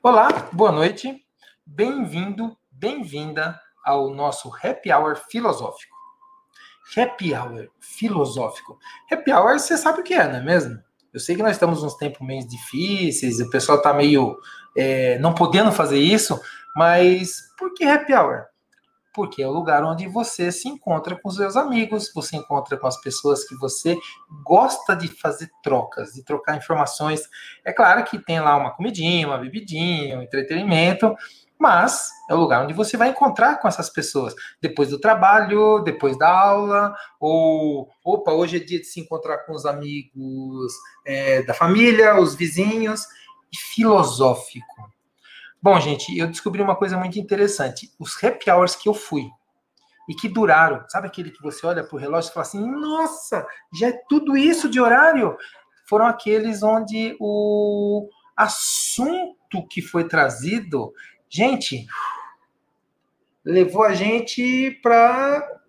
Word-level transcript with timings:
Olá, 0.00 0.48
boa 0.52 0.70
noite. 0.70 1.26
Bem-vindo, 1.66 2.56
bem-vinda 2.70 3.60
ao 3.84 4.14
nosso 4.14 4.48
Happy 4.62 4.92
Hour 4.92 5.16
filosófico. 5.28 5.92
Happy 6.96 7.34
Hour 7.34 7.68
filosófico. 7.80 8.78
Happy 9.10 9.32
Hour, 9.32 9.58
você 9.58 9.76
sabe 9.76 10.00
o 10.00 10.04
que 10.04 10.14
é, 10.14 10.28
não 10.28 10.36
é 10.36 10.40
mesmo? 10.40 10.78
Eu 11.12 11.18
sei 11.18 11.34
que 11.34 11.42
nós 11.42 11.50
estamos 11.56 11.82
uns 11.82 11.96
tempos 11.96 12.24
meio 12.24 12.46
difíceis, 12.46 13.40
o 13.40 13.50
pessoal 13.50 13.78
está 13.78 13.92
meio 13.92 14.38
é, 14.76 15.18
não 15.18 15.34
podendo 15.34 15.72
fazer 15.72 15.98
isso, 15.98 16.40
mas 16.76 17.52
por 17.58 17.74
que 17.74 17.84
Happy 17.84 18.14
Hour? 18.14 18.44
Porque 19.18 19.42
é 19.42 19.48
o 19.48 19.50
lugar 19.50 19.82
onde 19.82 20.06
você 20.06 20.52
se 20.52 20.68
encontra 20.68 21.16
com 21.16 21.28
os 21.28 21.34
seus 21.34 21.56
amigos, 21.56 22.12
você 22.14 22.36
encontra 22.36 22.76
com 22.76 22.86
as 22.86 23.00
pessoas 23.00 23.42
que 23.42 23.56
você 23.56 23.98
gosta 24.44 24.94
de 24.94 25.08
fazer 25.08 25.50
trocas, 25.60 26.12
de 26.12 26.22
trocar 26.22 26.56
informações. 26.56 27.22
É 27.64 27.72
claro 27.72 28.04
que 28.04 28.16
tem 28.16 28.38
lá 28.38 28.56
uma 28.56 28.70
comidinha, 28.70 29.26
uma 29.26 29.36
bebidinha, 29.36 30.16
um 30.16 30.22
entretenimento, 30.22 31.16
mas 31.58 32.10
é 32.30 32.34
o 32.34 32.38
lugar 32.38 32.62
onde 32.62 32.72
você 32.72 32.96
vai 32.96 33.08
encontrar 33.08 33.56
com 33.60 33.66
essas 33.66 33.90
pessoas 33.90 34.36
depois 34.62 34.90
do 34.90 35.00
trabalho, 35.00 35.80
depois 35.80 36.16
da 36.16 36.28
aula, 36.30 36.94
ou 37.18 37.88
opa, 38.04 38.30
hoje 38.30 38.58
é 38.58 38.60
dia 38.60 38.78
de 38.78 38.86
se 38.86 39.00
encontrar 39.00 39.38
com 39.38 39.52
os 39.52 39.66
amigos 39.66 40.72
é, 41.04 41.42
da 41.42 41.54
família, 41.54 42.20
os 42.20 42.36
vizinhos, 42.36 43.04
filosófico. 43.74 44.92
Bom, 45.60 45.78
gente, 45.80 46.16
eu 46.16 46.28
descobri 46.28 46.62
uma 46.62 46.76
coisa 46.76 46.96
muito 46.96 47.18
interessante. 47.18 47.92
Os 47.98 48.22
happy 48.22 48.48
hours 48.48 48.76
que 48.76 48.88
eu 48.88 48.94
fui 48.94 49.28
e 50.08 50.14
que 50.14 50.28
duraram, 50.28 50.84
sabe 50.88 51.08
aquele 51.08 51.32
que 51.32 51.42
você 51.42 51.66
olha 51.66 51.82
para 51.82 51.96
o 51.96 51.98
relógio 51.98 52.30
e 52.30 52.32
fala 52.32 52.46
assim: 52.46 52.64
nossa, 52.64 53.44
já 53.74 53.88
é 53.88 54.02
tudo 54.08 54.36
isso 54.36 54.70
de 54.70 54.80
horário? 54.80 55.36
Foram 55.88 56.06
aqueles 56.06 56.62
onde 56.62 57.16
o 57.18 58.08
assunto 58.36 59.66
que 59.68 59.82
foi 59.82 60.06
trazido, 60.06 60.92
gente, 61.28 61.86
levou 63.44 63.82
a 63.82 63.94
gente 63.94 64.78
para 64.80 65.60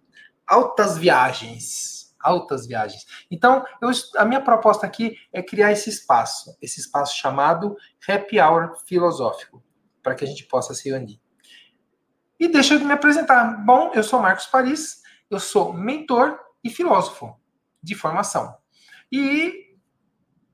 altas 0.46 0.98
viagens. 1.00 2.16
Altas 2.22 2.68
viagens. 2.68 3.06
Então, 3.32 3.64
eu, 3.82 3.90
a 4.18 4.26
minha 4.26 4.42
proposta 4.42 4.86
aqui 4.86 5.16
é 5.32 5.42
criar 5.42 5.72
esse 5.72 5.90
espaço, 5.90 6.56
esse 6.62 6.82
espaço 6.82 7.18
chamado 7.18 7.78
Happy 8.08 8.40
Hour 8.40 8.76
Filosófico 8.86 9.64
para 10.02 10.16
que 10.16 10.24
a 10.24 10.28
gente 10.28 10.46
possa 10.46 10.74
se 10.74 10.92
unir. 10.92 11.20
E 12.40 12.48
deixa 12.48 12.76
eu 12.76 12.80
me 12.80 12.92
apresentar. 12.92 13.64
Bom, 13.66 13.92
eu 13.94 14.04
sou 14.04 14.22
Marcos 14.22 14.46
Paris, 14.46 15.02
eu 15.30 15.40
sou 15.40 15.74
mentor 15.74 16.40
e 16.64 16.70
filósofo 16.70 17.36
de 17.84 17.96
formação. 17.96 18.56
E 19.12 19.76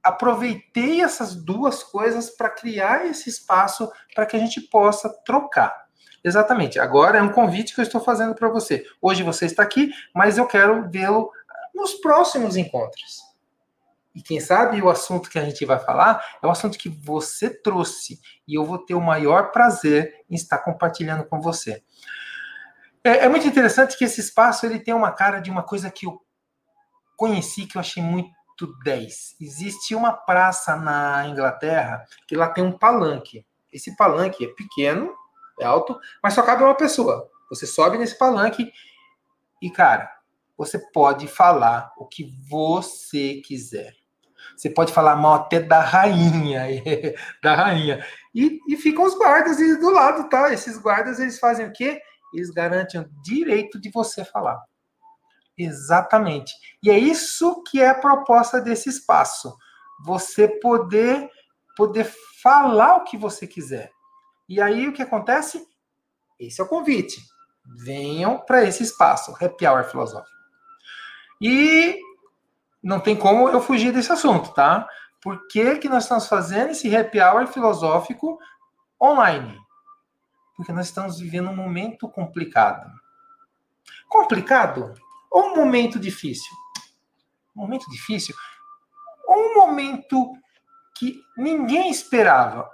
aproveitei 0.04 1.02
essas 1.02 1.36
duas 1.36 1.84
coisas 1.84 2.30
para 2.30 2.50
criar 2.50 3.06
esse 3.06 3.30
espaço 3.30 3.92
para 4.14 4.26
que 4.26 4.36
a 4.36 4.40
gente 4.40 4.62
possa 4.62 5.10
trocar. 5.24 5.86
Exatamente. 6.24 6.80
Agora 6.80 7.20
é 7.20 7.22
um 7.22 7.32
convite 7.32 7.74
que 7.74 7.82
eu 7.82 7.86
estou 7.86 8.02
fazendo 8.02 8.34
para 8.34 8.50
você. 8.50 8.84
Hoje 9.02 9.22
você 9.22 9.46
está 9.46 9.62
aqui, 9.62 9.92
mas 10.14 10.38
eu 10.38 10.48
quero 10.48 10.90
vê-lo 10.90 11.32
nos 11.74 11.96
próximos 11.96 12.56
encontros. 12.56 13.25
E 14.16 14.22
quem 14.22 14.40
sabe 14.40 14.82
o 14.82 14.90
assunto 14.90 15.30
que 15.30 15.38
a 15.38 15.44
gente 15.44 15.66
vai 15.66 15.78
falar 15.78 16.24
é 16.42 16.48
o 16.48 16.50
assunto 16.50 16.78
que 16.78 16.88
você 16.88 17.50
trouxe. 17.50 18.20
E 18.48 18.56
eu 18.56 18.64
vou 18.64 18.78
ter 18.78 18.94
o 18.94 19.02
maior 19.02 19.52
prazer 19.52 20.24
em 20.30 20.36
estar 20.36 20.60
compartilhando 20.60 21.26
com 21.26 21.42
você. 21.42 21.84
É, 23.04 23.26
é 23.26 23.30
muito 23.30 23.46
interessante 23.46 23.98
que 23.98 24.06
esse 24.06 24.22
espaço 24.22 24.66
ele 24.66 24.80
tem 24.80 24.94
uma 24.94 25.12
cara 25.12 25.40
de 25.40 25.52
uma 25.52 25.64
coisa 25.64 25.92
que 25.92 26.08
eu 26.08 26.22
conheci, 27.18 27.66
que 27.68 27.76
eu 27.76 27.82
achei 27.82 28.02
muito 28.02 28.34
10. 28.86 29.36
Existe 29.42 29.94
uma 29.94 30.14
praça 30.14 30.78
na 30.78 31.28
Inglaterra 31.28 32.06
que 32.26 32.38
lá 32.38 32.48
tem 32.48 32.64
um 32.64 32.78
palanque. 32.78 33.46
Esse 33.72 33.96
palanque 33.98 34.46
é 34.46 34.48
pequeno, 34.48 35.14
é 35.60 35.66
alto, 35.66 36.00
mas 36.24 36.34
só 36.34 36.42
cabe 36.42 36.64
uma 36.64 36.74
pessoa. 36.74 37.30
Você 37.50 37.68
sobe 37.68 37.98
nesse 37.98 38.18
palanque 38.18 38.72
e, 39.62 39.70
cara, 39.70 40.10
você 40.58 40.80
pode 40.94 41.28
falar 41.28 41.92
o 41.98 42.08
que 42.08 42.34
você 42.50 43.42
quiser. 43.46 44.05
Você 44.56 44.70
pode 44.70 44.94
falar 44.94 45.16
mal 45.16 45.36
até 45.36 45.60
da 45.60 45.80
rainha, 45.80 46.64
da 47.44 47.56
rainha. 47.56 48.06
E, 48.34 48.60
e 48.68 48.78
ficam 48.78 49.06
os 49.06 49.16
guardas 49.16 49.58
do 49.58 49.90
lado, 49.90 50.30
tá? 50.30 50.54
Esses 50.54 50.78
guardas, 50.78 51.20
eles 51.20 51.40
fazem 51.40 51.68
o 51.68 51.74
quê? 51.74 52.00
Eles 52.34 52.50
garantem 52.50 53.02
o 53.02 53.10
direito 53.22 53.80
de 53.80 53.90
você 53.90 54.26
falar. 54.26 54.62
Exatamente. 55.58 56.54
E 56.84 56.90
é 56.90 56.98
isso 56.98 57.64
que 57.64 57.82
é 57.82 57.90
a 57.90 57.96
proposta 57.96 58.60
desse 58.60 58.90
espaço. 58.90 59.56
Você 60.04 60.48
poder 60.60 61.30
poder 61.76 62.10
falar 62.42 62.98
o 62.98 63.04
que 63.04 63.18
você 63.18 63.46
quiser. 63.46 63.92
E 64.48 64.62
aí 64.62 64.88
o 64.88 64.94
que 64.94 65.02
acontece? 65.02 65.66
Esse 66.40 66.62
é 66.62 66.64
o 66.64 66.68
convite. 66.68 67.22
Venham 67.84 68.40
para 68.40 68.64
esse 68.64 68.84
espaço, 68.84 69.36
Happy 69.42 69.66
Hour 69.66 69.84
Filosófico. 69.86 70.36
E 71.42 72.00
não 72.86 73.00
tem 73.00 73.16
como 73.16 73.50
eu 73.50 73.60
fugir 73.60 73.92
desse 73.92 74.12
assunto, 74.12 74.54
tá? 74.54 74.88
Por 75.20 75.48
que, 75.48 75.80
que 75.80 75.90
nós 75.90 76.04
estamos 76.04 76.28
fazendo 76.28 76.70
esse 76.70 76.96
happy 76.96 77.20
hour 77.20 77.48
filosófico 77.48 78.38
online? 79.02 79.60
Porque 80.56 80.72
nós 80.72 80.86
estamos 80.86 81.20
vivendo 81.20 81.50
um 81.50 81.56
momento 81.56 82.08
complicado. 82.08 82.88
Complicado? 84.08 84.94
Ou 85.32 85.48
um 85.48 85.56
momento 85.56 86.00
difícil? 86.00 86.56
Um 87.56 87.62
momento 87.62 87.90
difícil? 87.90 88.36
Ou 89.28 89.36
um 89.36 89.56
momento 89.56 90.32
que 90.96 91.20
ninguém 91.36 91.90
esperava? 91.90 92.70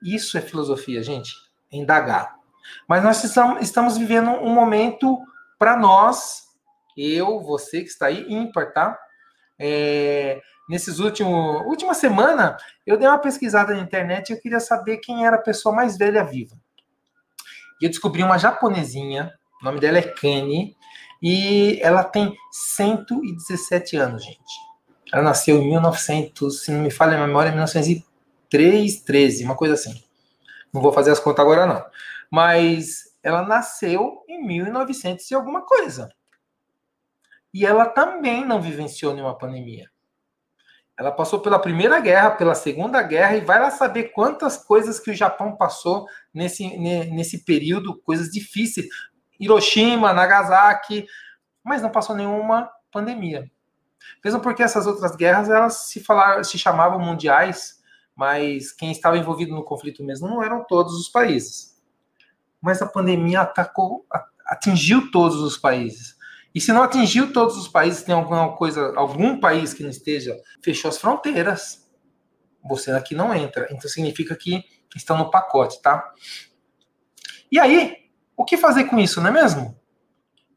Isso 0.00 0.38
é 0.38 0.40
filosofia, 0.40 1.02
gente. 1.02 1.32
É 1.72 1.76
indagar. 1.76 2.36
Mas 2.88 3.02
nós 3.02 3.24
estamos 3.60 3.98
vivendo 3.98 4.30
um 4.30 4.54
momento 4.54 5.18
para 5.58 5.76
nós 5.76 6.43
eu, 6.96 7.40
você 7.40 7.80
que 7.80 7.88
está 7.88 8.06
aí, 8.06 8.26
ímpar, 8.28 8.72
tá? 8.72 8.98
É, 9.58 10.40
nesses 10.68 10.98
últimos 10.98 11.62
última 11.66 11.94
semana, 11.94 12.56
eu 12.86 12.96
dei 12.96 13.06
uma 13.06 13.18
pesquisada 13.18 13.74
na 13.74 13.80
internet 13.80 14.30
e 14.30 14.32
eu 14.32 14.40
queria 14.40 14.60
saber 14.60 14.98
quem 14.98 15.26
era 15.26 15.36
a 15.36 15.42
pessoa 15.42 15.74
mais 15.74 15.96
velha 15.96 16.24
viva. 16.24 16.56
E 17.80 17.84
eu 17.84 17.90
descobri 17.90 18.22
uma 18.22 18.38
japonesinha, 18.38 19.32
o 19.60 19.64
nome 19.64 19.80
dela 19.80 19.98
é 19.98 20.02
Kani, 20.02 20.76
e 21.22 21.78
ela 21.82 22.04
tem 22.04 22.36
117 22.52 23.96
anos, 23.96 24.24
gente. 24.24 24.38
Ela 25.12 25.22
nasceu 25.22 25.58
em 25.58 25.68
1900, 25.68 26.64
se 26.64 26.72
não 26.72 26.80
me 26.80 26.90
falha 26.90 27.16
a 27.16 27.26
memória, 27.26 27.52
1903, 27.52 29.00
13, 29.00 29.44
uma 29.44 29.56
coisa 29.56 29.74
assim. 29.74 30.02
Não 30.72 30.82
vou 30.82 30.92
fazer 30.92 31.12
as 31.12 31.20
contas 31.20 31.44
agora 31.44 31.66
não. 31.66 31.84
Mas 32.30 33.04
ela 33.22 33.42
nasceu 33.42 34.22
em 34.28 34.44
1900 34.46 35.30
e 35.30 35.34
alguma 35.34 35.62
coisa. 35.62 36.10
E 37.54 37.64
ela 37.64 37.86
também 37.86 38.44
não 38.44 38.60
vivenciou 38.60 39.14
nenhuma 39.14 39.38
pandemia. 39.38 39.88
Ela 40.98 41.12
passou 41.12 41.38
pela 41.38 41.58
Primeira 41.58 42.00
Guerra, 42.00 42.32
pela 42.32 42.54
Segunda 42.54 43.00
Guerra, 43.00 43.36
e 43.36 43.40
vai 43.40 43.60
lá 43.60 43.70
saber 43.70 44.10
quantas 44.12 44.56
coisas 44.56 44.98
que 44.98 45.12
o 45.12 45.14
Japão 45.14 45.56
passou 45.56 46.06
nesse, 46.32 46.76
nesse 46.76 47.44
período, 47.44 48.00
coisas 48.02 48.28
difíceis. 48.28 48.86
Hiroshima, 49.38 50.12
Nagasaki, 50.12 51.06
mas 51.62 51.80
não 51.80 51.90
passou 51.90 52.16
nenhuma 52.16 52.68
pandemia. 52.90 53.48
Mesmo 54.24 54.40
porque 54.40 54.62
essas 54.62 54.86
outras 54.86 55.14
guerras 55.14 55.48
elas 55.48 55.88
se, 55.88 56.00
falaram, 56.02 56.42
se 56.42 56.58
chamavam 56.58 56.98
mundiais, 56.98 57.80
mas 58.16 58.72
quem 58.72 58.90
estava 58.90 59.16
envolvido 59.16 59.54
no 59.54 59.64
conflito 59.64 60.04
mesmo 60.04 60.28
não 60.28 60.42
eram 60.42 60.64
todos 60.64 60.94
os 60.94 61.08
países. 61.08 61.80
Mas 62.60 62.82
a 62.82 62.86
pandemia 62.86 63.42
atacou, 63.42 64.04
atingiu 64.46 65.10
todos 65.12 65.36
os 65.36 65.56
países. 65.56 66.16
E 66.54 66.60
se 66.60 66.72
não 66.72 66.82
atingiu 66.82 67.32
todos 67.32 67.56
os 67.56 67.66
países, 67.66 68.02
tem 68.02 68.14
alguma 68.14 68.56
coisa, 68.56 68.94
algum 68.96 69.40
país 69.40 69.74
que 69.74 69.82
não 69.82 69.90
esteja, 69.90 70.40
fechou 70.62 70.88
as 70.88 70.98
fronteiras. 70.98 71.90
Você 72.64 72.92
aqui 72.92 73.14
não 73.14 73.34
entra. 73.34 73.66
Então 73.70 73.90
significa 73.90 74.36
que 74.36 74.62
estão 74.94 75.18
no 75.18 75.30
pacote, 75.30 75.82
tá? 75.82 76.12
E 77.50 77.58
aí, 77.58 77.96
o 78.36 78.44
que 78.44 78.56
fazer 78.56 78.84
com 78.84 78.98
isso, 78.98 79.20
não 79.20 79.28
é 79.28 79.32
mesmo? 79.32 79.78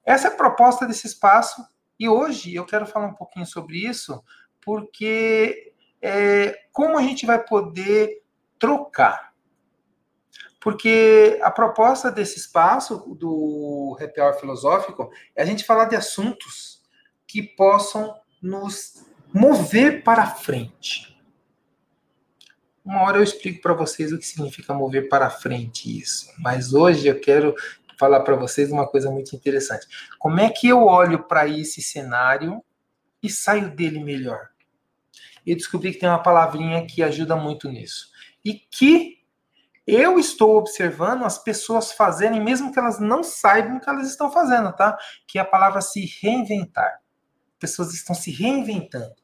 Essa 0.05 0.27
é 0.27 0.31
a 0.31 0.35
proposta 0.35 0.85
desse 0.85 1.07
espaço. 1.07 1.65
E 1.99 2.07
hoje 2.07 2.53
eu 2.53 2.65
quero 2.65 2.85
falar 2.85 3.07
um 3.07 3.15
pouquinho 3.15 3.45
sobre 3.45 3.77
isso, 3.77 4.23
porque 4.61 5.73
é, 6.01 6.55
como 6.71 6.97
a 6.97 7.01
gente 7.01 7.25
vai 7.25 7.43
poder 7.43 8.21
trocar 8.59 9.26
porque 10.59 11.39
a 11.41 11.51
proposta 11.51 12.11
desse 12.11 12.37
espaço 12.39 13.15
do 13.15 13.97
Happy 14.01 14.19
Hour 14.19 14.39
Filosófico 14.39 15.11
é 15.35 15.43
a 15.43 15.45
gente 15.45 15.63
falar 15.63 15.85
de 15.85 15.95
assuntos 15.95 16.81
que 17.27 17.43
possam 17.43 18.15
nos 18.41 19.05
mover 19.33 20.03
para 20.03 20.25
frente. 20.25 21.15
Uma 22.83 23.01
hora 23.03 23.17
eu 23.17 23.23
explico 23.23 23.61
para 23.61 23.73
vocês 23.73 24.11
o 24.11 24.17
que 24.17 24.25
significa 24.25 24.73
mover 24.73 25.09
para 25.09 25.29
frente 25.29 25.99
isso, 25.99 26.31
mas 26.39 26.73
hoje 26.73 27.07
eu 27.07 27.19
quero 27.19 27.53
falar 27.99 28.21
para 28.21 28.35
vocês 28.35 28.71
uma 28.71 28.87
coisa 28.87 29.11
muito 29.11 29.35
interessante. 29.35 29.87
Como 30.17 30.39
é 30.39 30.49
que 30.49 30.67
eu 30.67 30.85
olho 30.85 31.23
para 31.23 31.47
esse 31.47 31.81
cenário 31.81 32.63
e 33.21 33.29
saio 33.29 33.75
dele 33.75 34.03
melhor? 34.03 34.49
Eu 35.45 35.55
descobri 35.55 35.91
que 35.91 35.99
tem 35.99 36.07
uma 36.07 36.21
palavrinha 36.21 36.85
que 36.85 37.03
ajuda 37.03 37.35
muito 37.35 37.69
nisso. 37.69 38.11
e 38.45 38.53
que 38.53 39.16
eu 39.87 40.19
estou 40.19 40.57
observando 40.57 41.23
as 41.23 41.41
pessoas 41.41 41.93
fazerem, 41.93 42.43
mesmo 42.43 42.73
que 42.73 42.79
elas 42.79 42.99
não 42.99 43.23
saibam 43.23 43.77
o 43.77 43.79
que 43.79 43.89
elas 43.89 44.09
estão 44.09 44.29
fazendo, 44.29 44.73
tá? 44.73 44.97
Que 45.25 45.39
é 45.39 45.41
a 45.41 45.45
palavra 45.45 45.79
se 45.79 46.05
reinventar. 46.21 46.99
Pessoas 47.57 47.93
estão 47.93 48.13
se 48.13 48.29
reinventando. 48.29 49.15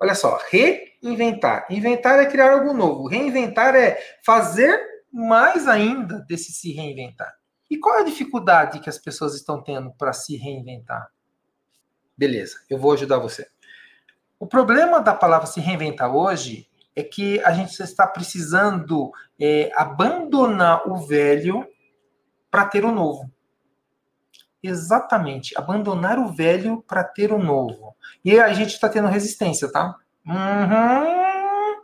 Olha 0.00 0.14
só, 0.14 0.38
reinventar. 0.50 1.66
Inventar 1.70 2.18
é 2.18 2.26
criar 2.26 2.52
algo 2.52 2.74
novo. 2.74 3.06
Reinventar 3.06 3.76
é 3.76 3.96
fazer 4.24 4.78
mais 5.12 5.68
ainda 5.68 6.18
desse 6.28 6.52
se 6.52 6.72
reinventar. 6.72 7.32
E 7.70 7.78
qual 7.78 7.98
é 7.98 8.00
a 8.00 8.04
dificuldade 8.04 8.80
que 8.80 8.90
as 8.90 8.98
pessoas 8.98 9.34
estão 9.34 9.62
tendo 9.62 9.92
para 9.92 10.12
se 10.12 10.36
reinventar? 10.36 11.08
Beleza, 12.18 12.56
eu 12.68 12.78
vou 12.78 12.92
ajudar 12.92 13.18
você. 13.18 13.46
O 14.38 14.46
problema 14.46 15.00
da 15.00 15.14
palavra 15.14 15.46
se 15.46 15.60
reinventar 15.60 16.14
hoje 16.14 16.68
é 16.96 17.02
que 17.02 17.38
a 17.44 17.52
gente 17.52 17.78
está 17.78 18.06
precisando 18.06 19.12
é, 19.38 19.70
abandonar 19.76 20.88
o 20.88 20.96
velho 20.96 21.68
para 22.50 22.64
ter 22.64 22.86
o 22.86 22.90
novo. 22.90 23.30
Exatamente, 24.62 25.56
abandonar 25.58 26.18
o 26.18 26.32
velho 26.32 26.82
para 26.88 27.04
ter 27.04 27.30
o 27.30 27.38
novo. 27.38 27.94
E 28.24 28.40
a 28.40 28.52
gente 28.54 28.70
está 28.70 28.88
tendo 28.88 29.08
resistência, 29.08 29.70
tá? 29.70 29.94
Uhum. 30.26 31.76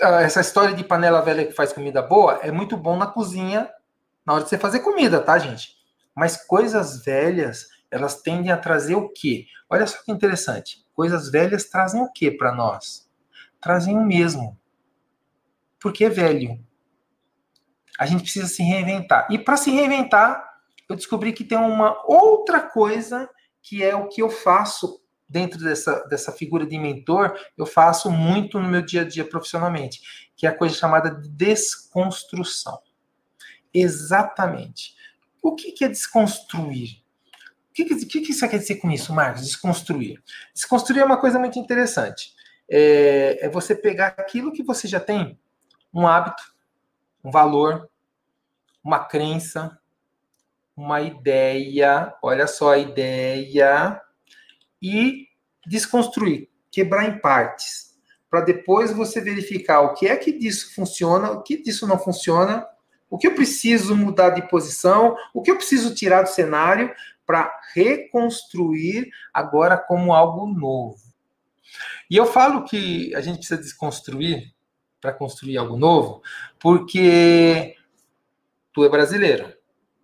Essa 0.00 0.40
história 0.40 0.74
de 0.74 0.82
panela 0.82 1.20
velha 1.20 1.44
que 1.44 1.52
faz 1.52 1.72
comida 1.72 2.00
boa 2.02 2.40
é 2.42 2.50
muito 2.50 2.76
bom 2.76 2.96
na 2.96 3.06
cozinha, 3.06 3.70
na 4.26 4.32
hora 4.32 4.42
de 4.44 4.48
você 4.48 4.58
fazer 4.58 4.80
comida, 4.80 5.20
tá, 5.20 5.38
gente? 5.38 5.76
Mas 6.16 6.36
coisas 6.36 7.04
velhas, 7.04 7.68
elas 7.90 8.20
tendem 8.22 8.50
a 8.50 8.56
trazer 8.56 8.94
o 8.94 9.10
quê? 9.10 9.44
Olha 9.68 9.86
só 9.86 9.98
que 10.02 10.10
interessante. 10.10 10.84
Coisas 10.94 11.30
velhas 11.30 11.66
trazem 11.66 12.02
o 12.02 12.10
quê 12.10 12.30
para 12.30 12.52
nós? 12.52 13.11
Trazem 13.62 13.96
o 13.96 14.04
mesmo. 14.04 14.58
Porque 15.80 16.04
é 16.04 16.10
velho. 16.10 16.62
A 17.98 18.04
gente 18.04 18.24
precisa 18.24 18.48
se 18.48 18.62
reinventar. 18.62 19.26
E 19.30 19.38
para 19.38 19.56
se 19.56 19.70
reinventar, 19.70 20.44
eu 20.88 20.96
descobri 20.96 21.32
que 21.32 21.44
tem 21.44 21.56
uma 21.56 21.96
outra 22.06 22.60
coisa 22.60 23.30
que 23.62 23.82
é 23.82 23.94
o 23.94 24.08
que 24.08 24.20
eu 24.20 24.28
faço 24.28 25.00
dentro 25.28 25.58
dessa, 25.58 26.04
dessa 26.08 26.30
figura 26.30 26.66
de 26.66 26.78
mentor, 26.78 27.34
eu 27.56 27.64
faço 27.64 28.10
muito 28.10 28.60
no 28.60 28.68
meu 28.68 28.82
dia 28.82 29.00
a 29.00 29.04
dia 29.04 29.24
profissionalmente, 29.24 30.28
que 30.36 30.46
é 30.46 30.50
a 30.50 30.54
coisa 30.54 30.74
chamada 30.74 31.10
de 31.10 31.26
desconstrução. 31.30 32.78
Exatamente. 33.72 34.94
O 35.40 35.54
que, 35.54 35.72
que 35.72 35.86
é 35.86 35.88
desconstruir? 35.88 37.02
O 37.70 37.72
que, 37.72 37.86
que, 37.86 38.20
que 38.20 38.34
você 38.34 38.46
quer 38.46 38.58
dizer 38.58 38.76
com 38.76 38.90
isso, 38.90 39.14
Marcos? 39.14 39.46
Desconstruir. 39.46 40.22
Desconstruir 40.52 41.00
é 41.00 41.04
uma 41.04 41.16
coisa 41.16 41.38
muito 41.38 41.58
interessante. 41.58 42.34
É, 42.74 43.44
é 43.44 43.48
você 43.50 43.74
pegar 43.74 44.14
aquilo 44.16 44.50
que 44.50 44.62
você 44.62 44.88
já 44.88 44.98
tem, 44.98 45.38
um 45.92 46.06
hábito, 46.06 46.42
um 47.22 47.30
valor, 47.30 47.86
uma 48.82 49.00
crença, 49.00 49.78
uma 50.74 51.02
ideia, 51.02 52.14
olha 52.22 52.46
só 52.46 52.72
a 52.72 52.78
ideia, 52.78 54.00
e 54.80 55.28
desconstruir, 55.66 56.48
quebrar 56.70 57.04
em 57.04 57.18
partes, 57.18 57.94
para 58.30 58.40
depois 58.40 58.90
você 58.90 59.20
verificar 59.20 59.82
o 59.82 59.92
que 59.92 60.08
é 60.08 60.16
que 60.16 60.32
disso 60.32 60.74
funciona, 60.74 61.30
o 61.30 61.42
que 61.42 61.62
disso 61.62 61.86
não 61.86 61.98
funciona, 61.98 62.66
o 63.10 63.18
que 63.18 63.26
eu 63.26 63.34
preciso 63.34 63.94
mudar 63.94 64.30
de 64.30 64.48
posição, 64.48 65.14
o 65.34 65.42
que 65.42 65.50
eu 65.50 65.56
preciso 65.56 65.94
tirar 65.94 66.22
do 66.22 66.30
cenário 66.30 66.90
para 67.26 67.54
reconstruir 67.74 69.10
agora 69.34 69.76
como 69.76 70.14
algo 70.14 70.46
novo. 70.46 71.11
E 72.12 72.16
eu 72.16 72.26
falo 72.26 72.64
que 72.64 73.14
a 73.14 73.22
gente 73.22 73.38
precisa 73.38 73.60
desconstruir 73.60 74.52
para 75.00 75.14
construir 75.14 75.56
algo 75.56 75.78
novo, 75.78 76.22
porque 76.60 77.74
tu 78.72 78.84
é 78.84 78.88
brasileiro 78.88 79.52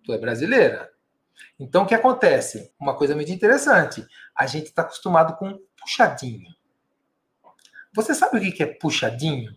tu 0.09 0.13
é 0.13 0.17
brasileira. 0.17 0.91
Então, 1.59 1.83
o 1.83 1.85
que 1.85 1.93
acontece? 1.93 2.73
Uma 2.79 2.97
coisa 2.97 3.15
muito 3.15 3.31
interessante. 3.31 4.03
A 4.35 4.47
gente 4.47 4.67
está 4.67 4.81
acostumado 4.81 5.37
com 5.37 5.59
puxadinho. 5.79 6.49
Você 7.93 8.15
sabe 8.15 8.37
o 8.37 8.53
que 8.53 8.63
é 8.63 8.65
puxadinho? 8.65 9.55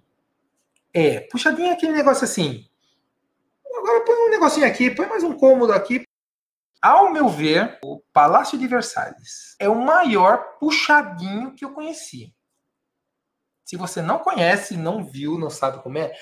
É, 0.92 1.20
puxadinho 1.20 1.68
é 1.68 1.72
aquele 1.72 1.92
negócio 1.92 2.24
assim. 2.24 2.68
Agora 3.74 4.04
põe 4.04 4.14
um 4.14 4.30
negocinho 4.30 4.66
aqui, 4.66 4.90
põe 4.90 5.06
mais 5.06 5.24
um 5.24 5.32
cômodo 5.32 5.72
aqui. 5.72 6.04
Ao 6.80 7.10
meu 7.10 7.28
ver, 7.28 7.78
o 7.82 8.00
Palácio 8.12 8.58
de 8.58 8.66
Versalhes 8.66 9.56
é 9.58 9.68
o 9.68 9.74
maior 9.74 10.58
puxadinho 10.58 11.54
que 11.54 11.64
eu 11.64 11.72
conheci. 11.72 12.34
Se 13.72 13.76
você 13.78 14.02
não 14.02 14.18
conhece, 14.18 14.76
não 14.76 15.02
viu, 15.02 15.38
não 15.38 15.48
sabe 15.48 15.82
como 15.82 15.96
é, 15.96 16.12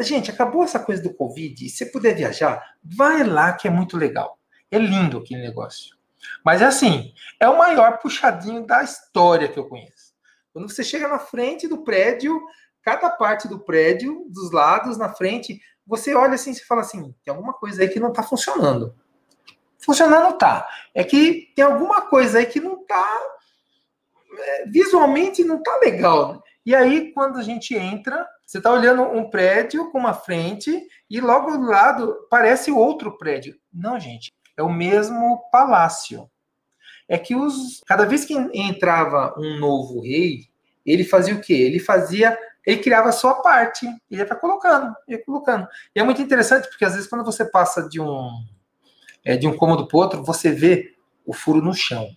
Gente, 0.00 0.32
acabou 0.32 0.64
essa 0.64 0.80
coisa 0.80 1.00
do 1.00 1.14
Covid. 1.14 1.68
Se 1.68 1.76
você 1.76 1.86
puder 1.86 2.12
viajar, 2.12 2.60
vai 2.82 3.22
lá 3.22 3.52
que 3.52 3.68
é 3.68 3.70
muito 3.70 3.96
legal. 3.96 4.36
É 4.68 4.78
lindo 4.78 5.18
aquele 5.18 5.40
negócio. 5.40 5.96
Mas 6.44 6.60
assim, 6.60 7.14
é 7.38 7.48
o 7.48 7.56
maior 7.56 8.00
puxadinho 8.00 8.66
da 8.66 8.82
história 8.82 9.46
que 9.46 9.60
eu 9.60 9.68
conheço. 9.68 10.12
Quando 10.52 10.68
você 10.68 10.82
chega 10.82 11.06
na 11.06 11.20
frente 11.20 11.68
do 11.68 11.84
prédio, 11.84 12.44
cada 12.82 13.10
parte 13.10 13.46
do 13.46 13.60
prédio, 13.60 14.26
dos 14.28 14.50
lados, 14.50 14.98
na 14.98 15.14
frente, 15.14 15.60
você 15.86 16.16
olha 16.16 16.34
assim 16.34 16.50
e 16.50 16.64
fala 16.64 16.80
assim: 16.80 17.14
tem 17.24 17.32
alguma 17.32 17.52
coisa 17.52 17.82
aí 17.82 17.88
que 17.88 18.00
não 18.00 18.08
está 18.08 18.24
funcionando. 18.24 18.92
Funcionando 19.78 20.36
tá. 20.36 20.68
É 20.92 21.04
que 21.04 21.52
tem 21.54 21.64
alguma 21.64 22.08
coisa 22.08 22.38
aí 22.38 22.46
que 22.46 22.58
não 22.58 22.82
está. 22.82 23.37
É, 24.38 24.66
visualmente 24.66 25.44
não 25.44 25.56
está 25.58 25.78
legal. 25.78 26.42
E 26.64 26.74
aí, 26.74 27.12
quando 27.12 27.38
a 27.38 27.42
gente 27.42 27.74
entra, 27.74 28.26
você 28.44 28.58
está 28.58 28.72
olhando 28.72 29.02
um 29.02 29.28
prédio 29.30 29.90
com 29.90 29.98
uma 29.98 30.12
frente 30.12 30.86
e 31.08 31.20
logo 31.20 31.56
do 31.56 31.64
lado 31.64 32.14
parece 32.30 32.70
outro 32.70 33.16
prédio. 33.16 33.56
Não, 33.72 33.98
gente, 33.98 34.32
é 34.56 34.62
o 34.62 34.72
mesmo 34.72 35.48
palácio. 35.50 36.30
É 37.08 37.16
que 37.16 37.34
os 37.34 37.82
cada 37.86 38.04
vez 38.04 38.24
que 38.24 38.34
entrava 38.34 39.34
um 39.38 39.58
novo 39.58 40.02
rei, 40.02 40.48
ele 40.84 41.04
fazia 41.04 41.34
o 41.34 41.40
quê? 41.40 41.54
Ele 41.54 41.78
fazia, 41.78 42.38
ele 42.66 42.82
criava 42.82 43.08
a 43.08 43.12
sua 43.12 43.34
parte, 43.36 43.86
ele 44.10 44.20
ia 44.20 44.26
colocando, 44.34 44.94
ia 45.06 45.24
colocando. 45.24 45.66
E 45.94 46.00
é 46.00 46.02
muito 46.02 46.20
interessante 46.20 46.68
porque 46.68 46.84
às 46.84 46.94
vezes 46.94 47.08
quando 47.08 47.24
você 47.24 47.44
passa 47.44 47.88
de 47.88 48.00
um 48.00 48.30
é, 49.24 49.36
de 49.36 49.46
um 49.46 49.56
cômodo 49.56 49.86
para 49.86 49.98
outro, 49.98 50.24
você 50.24 50.50
vê 50.50 50.94
o 51.24 51.32
furo 51.32 51.60
no 51.60 51.74
chão, 51.74 52.08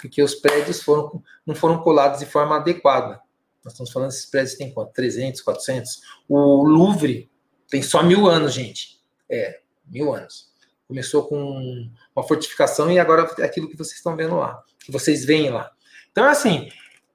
porque 0.00 0.22
os 0.22 0.34
prédios 0.34 0.82
foram, 0.82 1.22
não 1.44 1.54
foram 1.54 1.82
colados 1.82 2.20
de 2.20 2.26
forma 2.26 2.56
adequada. 2.56 3.20
Nós 3.64 3.72
estamos 3.72 3.90
falando 3.90 4.10
desses 4.10 4.26
prédios 4.26 4.54
tem 4.54 4.72
quanto? 4.72 4.92
300, 4.92 5.40
400? 5.40 6.00
O 6.28 6.62
Louvre 6.62 7.30
tem 7.68 7.82
só 7.82 8.02
mil 8.02 8.28
anos, 8.28 8.52
gente. 8.52 9.00
É, 9.28 9.60
mil 9.86 10.14
anos. 10.14 10.52
Começou 10.86 11.26
com 11.26 11.90
uma 12.14 12.26
fortificação 12.26 12.92
e 12.92 12.98
agora 12.98 13.28
é 13.38 13.44
aquilo 13.44 13.68
que 13.68 13.76
vocês 13.76 13.96
estão 13.96 14.14
vendo 14.14 14.36
lá, 14.36 14.62
que 14.78 14.92
vocês 14.92 15.24
veem 15.24 15.50
lá. 15.50 15.72
Então, 16.12 16.24
é 16.24 16.30
assim, 16.30 16.68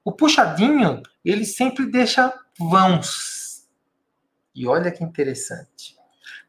o 0.04 0.12
puxadinho, 0.12 1.02
ele 1.24 1.46
sempre 1.46 1.90
deixa 1.90 2.32
vãos. 2.58 3.66
E 4.54 4.66
olha 4.66 4.90
que 4.90 5.02
interessante. 5.02 5.96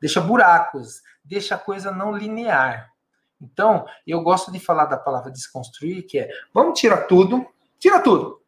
Deixa 0.01 0.19
buracos, 0.19 1.01
deixa 1.23 1.55
a 1.55 1.59
coisa 1.59 1.91
não 1.91 2.15
linear. 2.15 2.92
Então, 3.43 3.85
eu 4.07 4.21
gosto 4.21 4.51
de 4.51 4.59
falar 4.59 4.85
da 4.85 4.97
palavra 4.97 5.31
desconstruir, 5.31 6.05
que 6.05 6.19
é, 6.19 6.29
vamos 6.53 6.79
tirar 6.79 7.05
tudo, 7.07 7.45
tira 7.77 7.99
tudo 7.99 8.41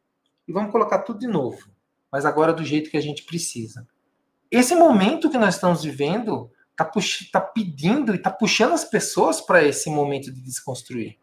e 0.47 0.53
vamos 0.53 0.71
colocar 0.71 0.99
tudo 0.99 1.19
de 1.19 1.27
novo, 1.27 1.69
mas 2.11 2.25
agora 2.25 2.53
do 2.53 2.63
jeito 2.63 2.89
que 2.89 2.97
a 2.97 3.01
gente 3.01 3.23
precisa. 3.23 3.85
Esse 4.49 4.75
momento 4.75 5.29
que 5.29 5.37
nós 5.37 5.55
estamos 5.55 5.83
vivendo 5.83 6.49
está 6.71 6.89
tá 7.31 7.41
pedindo 7.41 8.13
e 8.13 8.17
está 8.17 8.31
puxando 8.31 8.73
as 8.73 8.85
pessoas 8.85 9.41
para 9.41 9.63
esse 9.63 9.89
momento 9.89 10.31
de 10.31 10.41
desconstruir. 10.41 11.17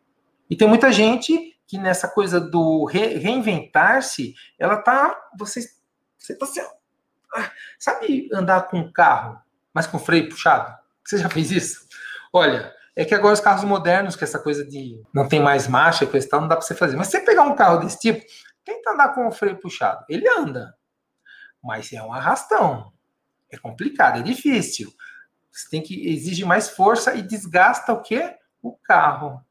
E 0.50 0.56
tem 0.56 0.68
muita 0.68 0.92
gente 0.92 1.56
que 1.66 1.78
nessa 1.78 2.08
coisa 2.08 2.40
do 2.40 2.84
re, 2.84 3.16
reinventar-se, 3.16 4.34
ela 4.58 4.76
tá. 4.76 5.18
Você, 5.38 5.62
você 6.18 6.36
tá 6.36 6.44
assim, 6.44 6.60
ah, 7.34 7.50
sabe 7.78 8.28
andar 8.32 8.68
com 8.68 8.78
um 8.78 8.92
carro, 8.92 9.40
mas 9.72 9.86
com 9.86 9.98
freio 9.98 10.28
puxado? 10.28 10.76
Você 11.04 11.18
já 11.18 11.28
fez 11.30 11.50
isso? 11.50 11.86
Olha, 12.32 12.74
é 12.94 13.04
que 13.04 13.14
agora 13.14 13.34
os 13.34 13.40
carros 13.40 13.64
modernos, 13.64 14.16
que 14.16 14.24
essa 14.24 14.38
coisa 14.38 14.64
de 14.64 15.00
não 15.14 15.26
tem 15.26 15.40
mais 15.40 15.66
marcha, 15.66 16.06
coisa 16.06 16.26
e 16.26 16.28
tal, 16.28 16.40
não 16.42 16.48
dá 16.48 16.56
para 16.56 16.64
você 16.64 16.74
fazer. 16.74 16.96
Mas 16.96 17.08
se 17.08 17.12
você 17.12 17.20
pegar 17.24 17.42
um 17.42 17.54
carro 17.54 17.78
desse 17.78 17.98
tipo, 17.98 18.24
Tenta 18.64 18.92
andar 18.92 19.14
com 19.14 19.26
o 19.26 19.32
freio 19.32 19.58
puxado. 19.58 20.04
Ele 20.08 20.28
anda, 20.28 20.76
mas 21.62 21.92
é 21.92 22.02
um 22.02 22.12
arrastão. 22.12 22.92
É 23.50 23.58
complicado, 23.58 24.20
é 24.20 24.22
difícil. 24.22 24.92
Você 25.50 25.68
tem 25.68 25.82
que 25.82 26.08
exige 26.08 26.44
mais 26.44 26.70
força 26.70 27.14
e 27.14 27.22
desgasta 27.22 27.92
o 27.92 28.00
quê? 28.00 28.36
O 28.62 28.76
carro. 28.76 29.44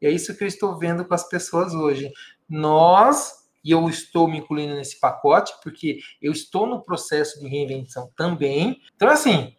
E 0.00 0.06
é 0.06 0.10
isso 0.10 0.36
que 0.36 0.44
eu 0.44 0.48
estou 0.48 0.78
vendo 0.78 1.04
com 1.04 1.14
as 1.14 1.28
pessoas 1.28 1.74
hoje. 1.74 2.12
Nós, 2.48 3.32
e 3.64 3.70
eu 3.70 3.88
estou 3.88 4.28
me 4.28 4.38
incluindo 4.38 4.74
nesse 4.74 5.00
pacote, 5.00 5.52
porque 5.62 5.98
eu 6.20 6.30
estou 6.30 6.66
no 6.66 6.84
processo 6.84 7.40
de 7.40 7.48
reinvenção 7.48 8.12
também. 8.14 8.80
Então, 8.94 9.08
assim, 9.08 9.55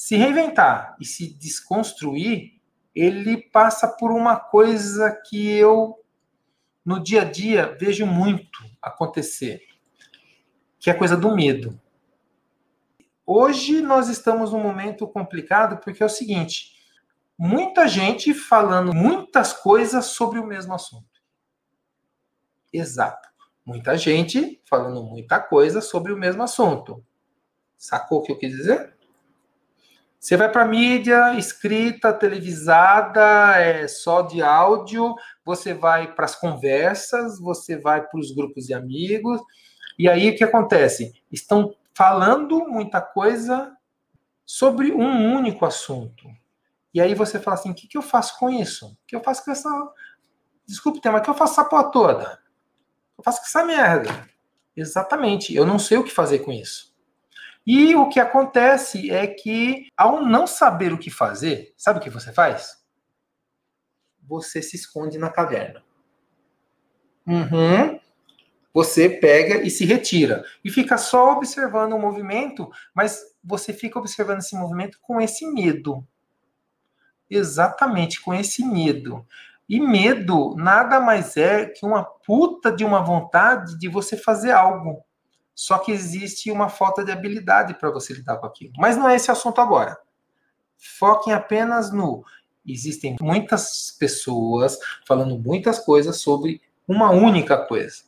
se 0.00 0.16
reinventar 0.16 0.96
e 0.98 1.04
se 1.04 1.28
desconstruir, 1.34 2.58
ele 2.94 3.36
passa 3.36 3.86
por 3.86 4.10
uma 4.10 4.34
coisa 4.34 5.10
que 5.28 5.46
eu 5.50 6.02
no 6.82 6.98
dia 6.98 7.20
a 7.20 7.24
dia 7.26 7.76
vejo 7.78 8.06
muito 8.06 8.58
acontecer. 8.80 9.60
que 10.78 10.88
é 10.88 10.94
coisa 10.94 11.18
do 11.18 11.36
medo. 11.36 11.78
Hoje 13.26 13.82
nós 13.82 14.08
estamos 14.08 14.52
num 14.52 14.62
momento 14.62 15.06
complicado 15.06 15.76
porque 15.84 16.02
é 16.02 16.06
o 16.06 16.08
seguinte: 16.08 16.72
muita 17.36 17.86
gente 17.86 18.32
falando 18.32 18.94
muitas 18.94 19.52
coisas 19.52 20.06
sobre 20.06 20.38
o 20.38 20.46
mesmo 20.46 20.72
assunto. 20.72 21.20
Exato. 22.72 23.28
Muita 23.66 23.98
gente 23.98 24.62
falando 24.64 25.04
muita 25.04 25.38
coisa 25.38 25.82
sobre 25.82 26.10
o 26.10 26.16
mesmo 26.16 26.42
assunto. 26.42 27.04
Sacou 27.76 28.20
o 28.20 28.22
que 28.22 28.32
eu 28.32 28.38
quis 28.38 28.50
dizer? 28.50 28.98
Você 30.20 30.36
vai 30.36 30.52
para 30.52 30.66
mídia 30.66 31.34
escrita, 31.38 32.12
televisada, 32.12 33.56
é 33.56 33.88
só 33.88 34.20
de 34.20 34.42
áudio, 34.42 35.14
você 35.42 35.72
vai 35.72 36.14
para 36.14 36.26
as 36.26 36.34
conversas, 36.34 37.40
você 37.40 37.78
vai 37.78 38.06
para 38.06 38.20
os 38.20 38.30
grupos 38.30 38.66
de 38.66 38.74
amigos, 38.74 39.40
e 39.98 40.06
aí 40.10 40.28
o 40.28 40.36
que 40.36 40.44
acontece? 40.44 41.14
Estão 41.32 41.74
falando 41.94 42.68
muita 42.68 43.00
coisa 43.00 43.74
sobre 44.44 44.92
um 44.92 45.34
único 45.34 45.64
assunto. 45.64 46.28
E 46.92 47.00
aí 47.00 47.14
você 47.14 47.40
fala 47.40 47.54
assim: 47.54 47.70
o 47.70 47.74
que, 47.74 47.88
que 47.88 47.96
eu 47.96 48.02
faço 48.02 48.38
com 48.38 48.50
isso? 48.50 48.88
O 48.88 48.96
que 49.06 49.16
eu 49.16 49.22
faço 49.22 49.42
com 49.42 49.50
essa. 49.50 49.70
Desculpe, 50.66 51.00
mas 51.04 51.20
o 51.20 51.24
que 51.24 51.30
eu 51.30 51.34
faço 51.34 51.54
essa 51.54 51.64
porra 51.64 51.90
toda? 51.90 52.38
Eu 53.16 53.24
faço 53.24 53.40
com 53.40 53.46
essa 53.46 53.64
merda. 53.64 54.28
Exatamente, 54.76 55.54
eu 55.54 55.64
não 55.64 55.78
sei 55.78 55.96
o 55.96 56.04
que 56.04 56.10
fazer 56.10 56.40
com 56.40 56.52
isso. 56.52 56.89
E 57.66 57.94
o 57.94 58.08
que 58.08 58.18
acontece 58.18 59.10
é 59.10 59.26
que, 59.26 59.88
ao 59.96 60.24
não 60.24 60.46
saber 60.46 60.92
o 60.92 60.98
que 60.98 61.10
fazer, 61.10 61.72
sabe 61.76 61.98
o 61.98 62.02
que 62.02 62.10
você 62.10 62.32
faz? 62.32 62.78
Você 64.26 64.62
se 64.62 64.76
esconde 64.76 65.18
na 65.18 65.30
caverna. 65.30 65.82
Uhum. 67.26 68.00
Você 68.72 69.08
pega 69.08 69.62
e 69.62 69.70
se 69.70 69.84
retira. 69.84 70.44
E 70.64 70.70
fica 70.70 70.96
só 70.96 71.32
observando 71.32 71.92
o 71.92 71.98
movimento, 71.98 72.70
mas 72.94 73.20
você 73.42 73.72
fica 73.72 73.98
observando 73.98 74.38
esse 74.38 74.56
movimento 74.56 74.98
com 75.02 75.20
esse 75.20 75.46
medo. 75.46 76.06
Exatamente, 77.28 78.20
com 78.20 78.32
esse 78.32 78.64
medo. 78.64 79.26
E 79.68 79.78
medo 79.78 80.54
nada 80.56 80.98
mais 81.00 81.36
é 81.36 81.66
que 81.66 81.86
uma 81.86 82.04
puta 82.04 82.72
de 82.72 82.84
uma 82.84 83.00
vontade 83.02 83.78
de 83.78 83.88
você 83.88 84.16
fazer 84.16 84.50
algo. 84.50 85.04
Só 85.60 85.76
que 85.76 85.92
existe 85.92 86.50
uma 86.50 86.70
falta 86.70 87.04
de 87.04 87.12
habilidade 87.12 87.74
para 87.74 87.90
você 87.90 88.14
lidar 88.14 88.38
com 88.38 88.46
aquilo. 88.46 88.72
Mas 88.78 88.96
não 88.96 89.06
é 89.06 89.14
esse 89.14 89.30
assunto 89.30 89.60
agora. 89.60 89.94
Foquem 90.98 91.34
apenas 91.34 91.92
no. 91.92 92.24
Existem 92.66 93.16
muitas 93.20 93.94
pessoas 94.00 94.78
falando 95.06 95.38
muitas 95.38 95.78
coisas 95.78 96.18
sobre 96.18 96.62
uma 96.88 97.10
única 97.10 97.58
coisa. 97.58 98.04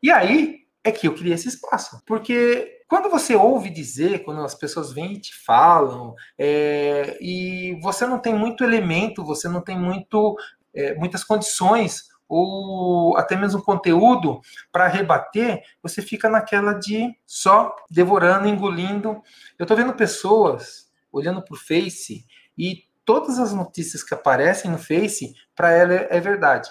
E 0.00 0.08
aí 0.08 0.60
é 0.84 0.92
que 0.92 1.08
eu 1.08 1.16
criei 1.16 1.34
esse 1.34 1.48
espaço. 1.48 2.00
Porque 2.06 2.84
quando 2.86 3.10
você 3.10 3.34
ouve 3.34 3.70
dizer, 3.70 4.22
quando 4.22 4.42
as 4.42 4.54
pessoas 4.54 4.92
vêm 4.92 5.14
e 5.14 5.20
te 5.20 5.34
falam, 5.34 6.14
é, 6.38 7.18
e 7.20 7.76
você 7.82 8.06
não 8.06 8.20
tem 8.20 8.32
muito 8.32 8.62
elemento, 8.62 9.24
você 9.24 9.48
não 9.48 9.60
tem 9.60 9.76
muito, 9.76 10.36
é, 10.72 10.94
muitas 10.94 11.24
condições 11.24 12.13
ou 12.28 13.16
até 13.16 13.36
mesmo 13.36 13.62
conteúdo 13.62 14.40
para 14.72 14.88
rebater, 14.88 15.62
você 15.82 16.00
fica 16.00 16.28
naquela 16.28 16.72
de 16.72 17.14
só 17.26 17.74
devorando, 17.90 18.48
engolindo. 18.48 19.22
Eu 19.58 19.64
estou 19.64 19.76
vendo 19.76 19.94
pessoas 19.94 20.90
olhando 21.12 21.42
para 21.42 21.54
o 21.54 21.58
Face 21.58 22.24
e 22.56 22.84
todas 23.04 23.38
as 23.38 23.52
notícias 23.52 24.02
que 24.02 24.14
aparecem 24.14 24.70
no 24.70 24.78
Face, 24.78 25.34
para 25.54 25.70
ela 25.70 25.94
é 25.94 26.20
verdade. 26.20 26.70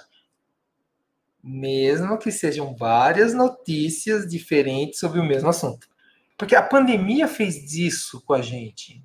Mesmo 1.42 2.18
que 2.18 2.32
sejam 2.32 2.76
várias 2.76 3.34
notícias 3.34 4.28
diferentes 4.28 5.00
sobre 5.00 5.20
o 5.20 5.26
mesmo 5.26 5.50
assunto. 5.50 5.88
Porque 6.38 6.56
a 6.56 6.64
pandemia 6.64 7.28
fez 7.28 7.70
disso 7.70 8.22
com 8.26 8.34
a 8.34 8.42
gente. 8.42 9.04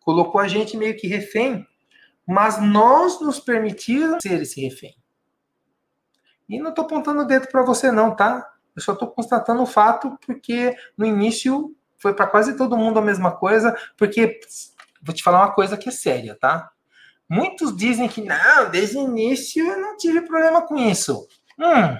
Colocou 0.00 0.40
a 0.40 0.48
gente 0.48 0.76
meio 0.76 0.96
que 0.96 1.06
refém, 1.06 1.66
mas 2.26 2.62
nós 2.62 3.20
nos 3.20 3.38
permitimos 3.38 4.18
ser 4.22 4.40
esse 4.40 4.60
refém. 4.60 4.99
E 6.50 6.58
não 6.58 6.70
estou 6.70 6.84
apontando 6.84 7.22
o 7.22 7.24
dedo 7.24 7.46
para 7.46 7.62
você, 7.62 7.92
não, 7.92 8.14
tá? 8.14 8.52
Eu 8.74 8.82
só 8.82 8.92
estou 8.92 9.08
constatando 9.08 9.62
o 9.62 9.66
fato 9.66 10.18
porque 10.26 10.76
no 10.98 11.06
início 11.06 11.76
foi 11.96 12.12
para 12.12 12.26
quase 12.26 12.56
todo 12.56 12.76
mundo 12.76 12.98
a 12.98 13.02
mesma 13.02 13.30
coisa, 13.30 13.76
porque 13.96 14.40
vou 15.00 15.14
te 15.14 15.22
falar 15.22 15.42
uma 15.42 15.52
coisa 15.52 15.76
que 15.76 15.88
é 15.88 15.92
séria, 15.92 16.36
tá? 16.36 16.72
Muitos 17.28 17.76
dizem 17.76 18.08
que 18.08 18.20
não, 18.20 18.68
desde 18.68 18.96
o 18.98 19.02
início 19.02 19.64
eu 19.64 19.80
não 19.80 19.96
tive 19.96 20.22
problema 20.22 20.66
com 20.66 20.76
isso. 20.76 21.28
Hum, 21.56 21.96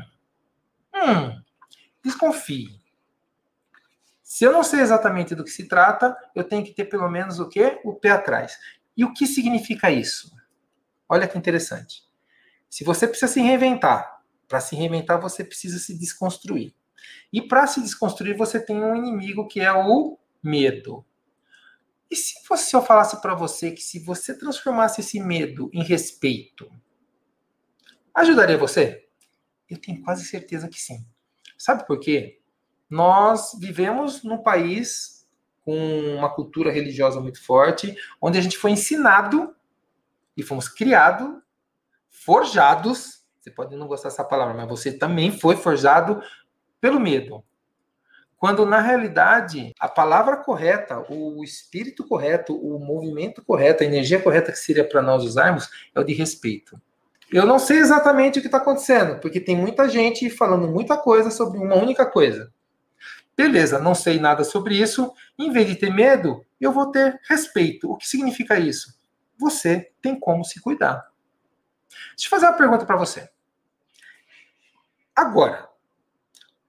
hum, 0.96 1.40
desconfie. 2.02 2.80
Se 4.24 4.44
eu 4.44 4.52
não 4.52 4.64
sei 4.64 4.80
exatamente 4.80 5.34
do 5.34 5.44
que 5.44 5.50
se 5.50 5.68
trata, 5.68 6.16
eu 6.34 6.42
tenho 6.42 6.64
que 6.64 6.72
ter 6.72 6.86
pelo 6.86 7.08
menos 7.08 7.38
o 7.38 7.48
quê? 7.48 7.80
O 7.84 7.94
pé 7.94 8.10
atrás. 8.10 8.58
E 8.96 9.04
o 9.04 9.12
que 9.12 9.28
significa 9.28 9.92
isso? 9.92 10.32
Olha 11.08 11.28
que 11.28 11.38
interessante. 11.38 12.02
Se 12.68 12.82
você 12.82 13.06
precisa 13.06 13.32
se 13.32 13.40
reinventar, 13.40 14.19
para 14.50 14.60
se 14.60 14.74
reinventar, 14.74 15.20
você 15.20 15.44
precisa 15.44 15.78
se 15.78 15.96
desconstruir. 15.96 16.74
E 17.32 17.40
para 17.40 17.68
se 17.68 17.80
desconstruir, 17.80 18.36
você 18.36 18.58
tem 18.58 18.82
um 18.82 18.96
inimigo 18.96 19.46
que 19.46 19.60
é 19.60 19.72
o 19.72 20.18
medo. 20.42 21.06
E 22.10 22.16
se, 22.16 22.34
você, 22.48 22.74
eu 22.74 22.82
falasse 22.82 23.22
para 23.22 23.32
você 23.32 23.70
que 23.70 23.80
se 23.80 24.00
você 24.00 24.36
transformasse 24.36 25.02
esse 25.02 25.20
medo 25.20 25.70
em 25.72 25.84
respeito, 25.84 26.68
ajudaria 28.12 28.58
você? 28.58 29.06
Eu 29.68 29.80
tenho 29.80 30.02
quase 30.02 30.24
certeza 30.24 30.68
que 30.68 30.82
sim. 30.82 31.06
Sabe 31.56 31.86
por 31.86 32.00
quê? 32.00 32.40
Nós 32.90 33.52
vivemos 33.56 34.24
num 34.24 34.42
país 34.42 35.28
com 35.60 35.76
uma 36.16 36.34
cultura 36.34 36.72
religiosa 36.72 37.20
muito 37.20 37.40
forte, 37.40 37.94
onde 38.20 38.36
a 38.36 38.40
gente 38.40 38.58
foi 38.58 38.72
ensinado 38.72 39.54
e 40.36 40.42
fomos 40.42 40.68
criados, 40.68 41.40
forjados 42.08 43.19
você 43.50 43.54
pode 43.54 43.76
não 43.76 43.86
gostar 43.86 44.08
dessa 44.08 44.24
palavra, 44.24 44.54
mas 44.54 44.68
você 44.68 44.92
também 44.92 45.32
foi 45.32 45.56
forjado 45.56 46.22
pelo 46.80 47.00
medo. 47.00 47.44
Quando 48.38 48.64
na 48.64 48.80
realidade 48.80 49.74
a 49.78 49.88
palavra 49.88 50.38
correta, 50.38 51.04
o 51.10 51.44
espírito 51.44 52.06
correto, 52.06 52.56
o 52.56 52.78
movimento 52.78 53.44
correto, 53.44 53.82
a 53.82 53.86
energia 53.86 54.20
correta 54.20 54.50
que 54.50 54.58
seria 54.58 54.88
para 54.88 55.02
nós 55.02 55.24
usarmos 55.24 55.68
é 55.94 56.00
o 56.00 56.04
de 56.04 56.14
respeito. 56.14 56.80
Eu 57.30 57.44
não 57.44 57.58
sei 57.58 57.78
exatamente 57.78 58.38
o 58.38 58.42
que 58.42 58.48
está 58.48 58.58
acontecendo, 58.58 59.20
porque 59.20 59.40
tem 59.40 59.54
muita 59.54 59.88
gente 59.88 60.30
falando 60.30 60.66
muita 60.68 60.96
coisa 60.96 61.30
sobre 61.30 61.58
uma 61.58 61.76
única 61.76 62.06
coisa. 62.06 62.52
Beleza, 63.36 63.78
não 63.78 63.94
sei 63.94 64.18
nada 64.18 64.42
sobre 64.42 64.74
isso. 64.74 65.12
Em 65.38 65.52
vez 65.52 65.66
de 65.66 65.76
ter 65.76 65.92
medo, 65.92 66.44
eu 66.60 66.72
vou 66.72 66.90
ter 66.90 67.20
respeito. 67.28 67.90
O 67.90 67.96
que 67.96 68.08
significa 68.08 68.58
isso? 68.58 68.98
Você 69.38 69.92
tem 70.00 70.18
como 70.18 70.44
se 70.44 70.60
cuidar. 70.60 71.10
Deixa 72.10 72.26
eu 72.26 72.30
fazer 72.30 72.46
uma 72.46 72.56
pergunta 72.56 72.84
para 72.84 72.96
você. 72.96 73.28
Agora, 75.20 75.68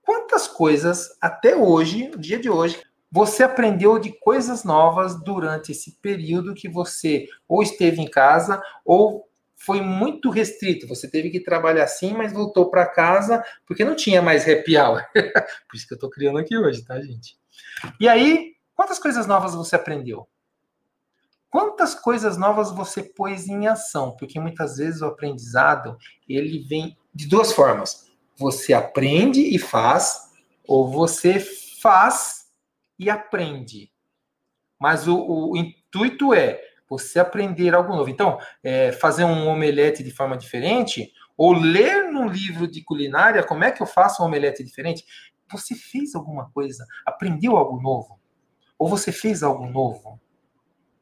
quantas 0.01 0.45
coisas 0.45 1.17
até 1.21 1.55
hoje, 1.55 2.09
no 2.09 2.17
dia 2.17 2.37
de 2.37 2.49
hoje, 2.49 2.83
você 3.09 3.43
aprendeu 3.43 3.97
de 3.97 4.11
coisas 4.11 4.65
novas 4.65 5.23
durante 5.23 5.71
esse 5.71 5.93
período 6.01 6.53
que 6.53 6.67
você 6.67 7.29
ou 7.47 7.63
esteve 7.63 8.01
em 8.01 8.09
casa 8.09 8.61
ou 8.83 9.25
foi 9.55 9.79
muito 9.79 10.29
restrito. 10.29 10.85
Você 10.85 11.09
teve 11.09 11.29
que 11.29 11.39
trabalhar 11.39 11.85
assim, 11.85 12.11
mas 12.11 12.33
voltou 12.33 12.69
para 12.69 12.85
casa 12.85 13.41
porque 13.65 13.85
não 13.85 13.95
tinha 13.95 14.21
mais 14.21 14.45
happy 14.45 14.77
hour. 14.77 15.01
Por 15.15 15.77
isso 15.77 15.87
que 15.87 15.93
eu 15.93 15.95
estou 15.95 16.09
criando 16.09 16.37
aqui 16.37 16.57
hoje, 16.57 16.83
tá, 16.83 16.99
gente? 16.99 17.39
E 18.01 18.09
aí, 18.09 18.57
quantas 18.75 18.99
coisas 18.99 19.25
novas 19.25 19.55
você 19.55 19.77
aprendeu? 19.77 20.27
Quantas 21.49 21.95
coisas 21.95 22.35
novas 22.35 22.69
você 22.69 23.01
pôs 23.01 23.47
em 23.47 23.65
ação? 23.67 24.13
Porque 24.17 24.41
muitas 24.41 24.75
vezes 24.75 25.01
o 25.01 25.05
aprendizado 25.05 25.97
ele 26.27 26.59
vem 26.67 26.97
de 27.15 27.29
duas 27.29 27.53
formas. 27.53 28.10
Você 28.41 28.73
aprende 28.73 29.39
e 29.39 29.59
faz, 29.59 30.31
ou 30.67 30.89
você 30.89 31.39
faz 31.39 32.47
e 32.97 33.07
aprende. 33.07 33.91
Mas 34.79 35.07
o, 35.07 35.51
o 35.51 35.55
intuito 35.55 36.33
é 36.33 36.59
você 36.89 37.19
aprender 37.19 37.75
algo 37.75 37.95
novo. 37.95 38.09
Então, 38.09 38.39
é, 38.63 38.91
fazer 38.93 39.25
um 39.25 39.47
omelete 39.47 40.03
de 40.03 40.09
forma 40.09 40.35
diferente, 40.35 41.13
ou 41.37 41.53
ler 41.53 42.11
num 42.11 42.27
livro 42.27 42.67
de 42.67 42.83
culinária 42.83 43.43
como 43.43 43.63
é 43.63 43.69
que 43.69 43.81
eu 43.81 43.85
faço 43.85 44.23
um 44.23 44.25
omelete 44.25 44.63
diferente. 44.63 45.05
Você 45.51 45.75
fez 45.75 46.15
alguma 46.15 46.49
coisa, 46.49 46.83
aprendeu 47.05 47.55
algo 47.55 47.79
novo, 47.79 48.19
ou 48.75 48.89
você 48.89 49.11
fez 49.11 49.43
algo 49.43 49.67
novo. 49.67 50.19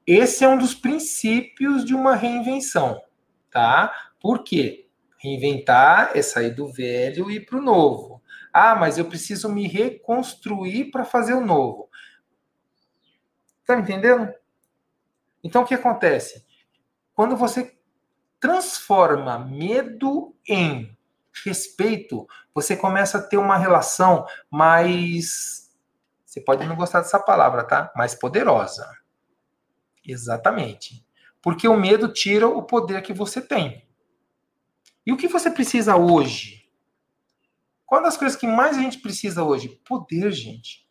Esse 0.06 0.44
é 0.44 0.50
um 0.50 0.58
dos 0.58 0.74
princípios 0.76 1.86
de 1.86 1.96
uma 1.96 2.16
reinvenção, 2.16 3.02
tá? 3.50 3.94
Por 4.20 4.44
quê? 4.44 4.89
Reinventar 5.20 6.12
é 6.16 6.22
sair 6.22 6.52
do 6.52 6.68
velho 6.72 7.30
e 7.30 7.36
ir 7.38 7.46
para 7.46 7.60
o 7.60 7.62
novo. 7.62 8.22
Ah, 8.54 8.76
mas 8.76 8.98
eu 8.98 9.06
preciso 9.06 9.50
me 9.50 9.68
reconstruir 9.68 10.92
para 10.92 11.06
fazer 11.06 11.34
o 11.34 11.46
novo. 11.46 11.90
Tá 13.66 13.76
me 13.76 13.84
entendendo? 13.84 14.34
Então 15.44 15.64
o 15.64 15.66
que 15.66 15.74
acontece? 15.76 16.46
Quando 17.14 17.36
você 17.38 17.78
transforma 18.40 19.40
medo 19.40 20.36
em 20.48 20.98
respeito, 21.46 22.28
você 22.54 22.76
começa 22.76 23.20
a 23.20 23.22
ter 23.22 23.38
uma 23.38 23.58
relação 23.58 24.26
mais 24.52 25.70
Você 26.26 26.42
pode 26.42 26.66
não 26.68 26.76
gostar 26.78 27.02
dessa 27.02 27.20
palavra, 27.20 27.64
tá? 27.66 27.92
Mais 27.96 28.16
poderosa. 28.16 28.88
Exatamente. 30.06 31.06
Porque 31.42 31.68
o 31.68 31.78
medo 31.78 32.12
tira 32.12 32.48
o 32.48 32.64
poder 32.64 33.02
que 33.02 33.14
você 33.14 33.42
tem. 33.42 33.89
E 35.06 35.12
o 35.12 35.18
que 35.18 35.28
você 35.28 35.50
precisa 35.50 35.96
hoje? 35.96 36.70
Qual 37.86 38.04
das 38.04 38.18
coisas 38.18 38.38
que 38.38 38.46
mais 38.46 38.78
a 38.78 38.82
gente 38.82 39.00
precisa 39.00 39.44
hoje? 39.44 39.70
Poder, 39.88 40.32
gente. 40.32 40.88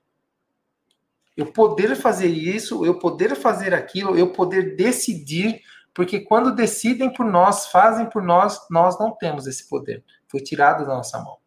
Eu 1.36 1.52
poder 1.52 1.94
fazer 1.94 2.26
isso, 2.26 2.84
eu 2.84 2.98
poder 2.98 3.36
fazer 3.36 3.72
aquilo, 3.72 4.18
eu 4.18 4.32
poder 4.32 4.74
decidir, 4.74 5.62
porque 5.94 6.18
quando 6.18 6.54
decidem 6.54 7.12
por 7.12 7.24
nós, 7.24 7.68
fazem 7.68 8.10
por 8.10 8.22
nós, 8.22 8.58
nós 8.68 8.98
não 8.98 9.12
temos 9.12 9.46
esse 9.46 9.68
poder. 9.68 10.04
Foi 10.26 10.40
tirado 10.40 10.84
da 10.84 10.96
nossa 10.96 11.22
mão. 11.22 11.38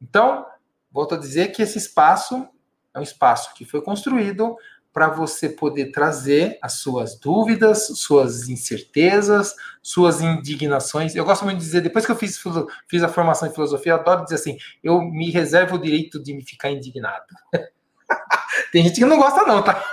Então, 0.00 0.44
volto 0.92 1.14
a 1.14 1.18
dizer 1.18 1.48
que 1.52 1.62
esse 1.62 1.78
espaço 1.78 2.46
é 2.94 2.98
um 2.98 3.02
espaço 3.02 3.54
que 3.54 3.64
foi 3.64 3.80
construído 3.80 4.54
para 4.94 5.08
você 5.08 5.48
poder 5.48 5.90
trazer 5.90 6.56
as 6.62 6.74
suas 6.74 7.18
dúvidas, 7.18 7.88
suas 7.98 8.48
incertezas, 8.48 9.56
suas 9.82 10.20
indignações. 10.20 11.16
Eu 11.16 11.24
gosto 11.24 11.44
muito 11.44 11.58
de 11.58 11.64
dizer, 11.64 11.80
depois 11.80 12.06
que 12.06 12.12
eu 12.12 12.16
fiz, 12.16 12.40
fiz 12.88 13.02
a 13.02 13.08
formação 13.08 13.48
em 13.48 13.52
filosofia, 13.52 13.92
eu 13.92 13.96
adoro 13.96 14.22
dizer 14.22 14.36
assim: 14.36 14.56
eu 14.84 15.02
me 15.02 15.32
reservo 15.32 15.74
o 15.74 15.80
direito 15.80 16.22
de 16.22 16.32
me 16.32 16.44
ficar 16.44 16.70
indignado. 16.70 17.26
Tem 18.70 18.84
gente 18.84 19.00
que 19.00 19.04
não 19.04 19.18
gosta, 19.18 19.42
não, 19.42 19.64
tá? 19.64 19.84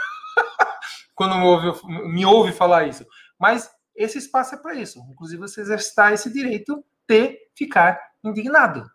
Quando 1.15 1.35
me 1.35 1.45
ouve, 1.45 1.87
me 2.07 2.23
ouve 2.23 2.51
falar 2.51 2.87
isso. 2.87 3.03
Mas 3.39 3.71
esse 3.95 4.19
espaço 4.19 4.53
é 4.53 4.57
para 4.59 4.75
isso. 4.75 4.99
Inclusive, 5.09 5.41
você 5.41 5.61
exercitar 5.61 6.13
esse 6.13 6.31
direito 6.31 6.85
de 7.09 7.39
ficar 7.55 7.99
indignado. 8.23 8.87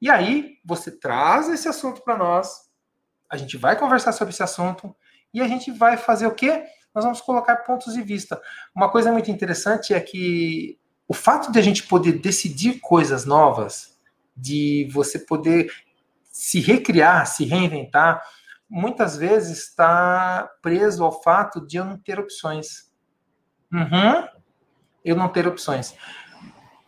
E 0.00 0.08
aí, 0.08 0.58
você 0.64 0.92
traz 0.92 1.48
esse 1.48 1.66
assunto 1.66 2.00
para 2.02 2.16
nós, 2.16 2.68
a 3.34 3.36
gente 3.36 3.56
vai 3.56 3.76
conversar 3.76 4.12
sobre 4.12 4.32
esse 4.32 4.42
assunto 4.42 4.94
e 5.32 5.40
a 5.40 5.48
gente 5.48 5.70
vai 5.72 5.96
fazer 5.96 6.26
o 6.26 6.34
quê? 6.34 6.64
Nós 6.94 7.04
vamos 7.04 7.20
colocar 7.20 7.56
pontos 7.56 7.92
de 7.92 8.02
vista. 8.02 8.40
Uma 8.74 8.88
coisa 8.88 9.10
muito 9.10 9.30
interessante 9.30 9.92
é 9.92 10.00
que 10.00 10.78
o 11.08 11.12
fato 11.12 11.50
de 11.50 11.58
a 11.58 11.62
gente 11.62 11.82
poder 11.82 12.12
decidir 12.20 12.78
coisas 12.80 13.24
novas, 13.24 13.98
de 14.36 14.88
você 14.92 15.18
poder 15.18 15.70
se 16.22 16.60
recriar, 16.60 17.26
se 17.26 17.44
reinventar, 17.44 18.22
muitas 18.70 19.16
vezes 19.16 19.68
está 19.68 20.48
preso 20.62 21.04
ao 21.04 21.22
fato 21.22 21.66
de 21.66 21.76
eu 21.76 21.84
não 21.84 21.98
ter 21.98 22.18
opções. 22.20 22.92
Uhum, 23.72 24.28
eu 25.04 25.16
não 25.16 25.28
ter 25.28 25.46
opções. 25.48 25.96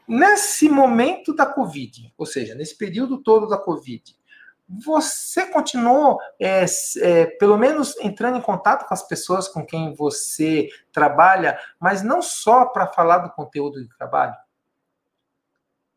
Nesse 0.07 0.69
momento 0.69 1.35
da 1.35 1.45
Covid, 1.45 2.13
ou 2.17 2.25
seja, 2.25 2.55
nesse 2.55 2.79
período 2.79 3.21
todo 3.21 3.49
da 3.49 3.59
Covid, 3.59 4.17
você 4.69 5.47
continuou, 5.47 6.19
é, 6.41 6.65
é, 7.01 7.27
pelo 7.27 7.57
menos, 7.57 7.97
entrando 7.99 8.39
em 8.39 8.43
contato 8.43 8.87
com 8.87 8.95
as 8.95 9.07
pessoas 9.07 9.47
com 9.47 9.65
quem 9.65 9.95
você 9.95 10.69
trabalha, 10.93 11.59
mas 11.79 12.03
não 12.03 12.21
só 12.21 12.67
para 12.67 12.87
falar 12.87 13.19
do 13.19 13.31
conteúdo 13.31 13.81
de 13.81 13.89
trabalho? 13.97 14.35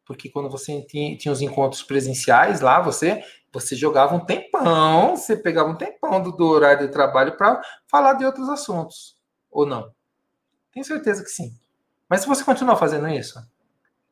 Porque 0.05 0.29
quando 0.29 0.49
você 0.49 0.81
tinha, 0.83 1.17
tinha, 1.17 1.31
os 1.31 1.41
encontros 1.41 1.83
presenciais 1.83 2.61
lá, 2.61 2.79
você 2.79 3.23
você 3.51 3.75
jogava 3.75 4.13
um 4.13 4.19
tempão, 4.19 5.15
você 5.15 5.35
pegava 5.35 5.69
um 5.69 5.75
tempão 5.75 6.21
do, 6.21 6.31
do 6.31 6.47
horário 6.47 6.85
de 6.85 6.93
trabalho 6.93 7.35
para 7.35 7.59
falar 7.87 8.13
de 8.13 8.23
outros 8.23 8.47
assuntos, 8.47 9.15
ou 9.49 9.65
não? 9.65 9.91
Tenho 10.71 10.85
certeza 10.85 11.23
que 11.23 11.29
sim. 11.29 11.55
Mas 12.07 12.21
se 12.21 12.27
você 12.27 12.43
continua 12.43 12.75
fazendo 12.75 13.07
isso, 13.07 13.39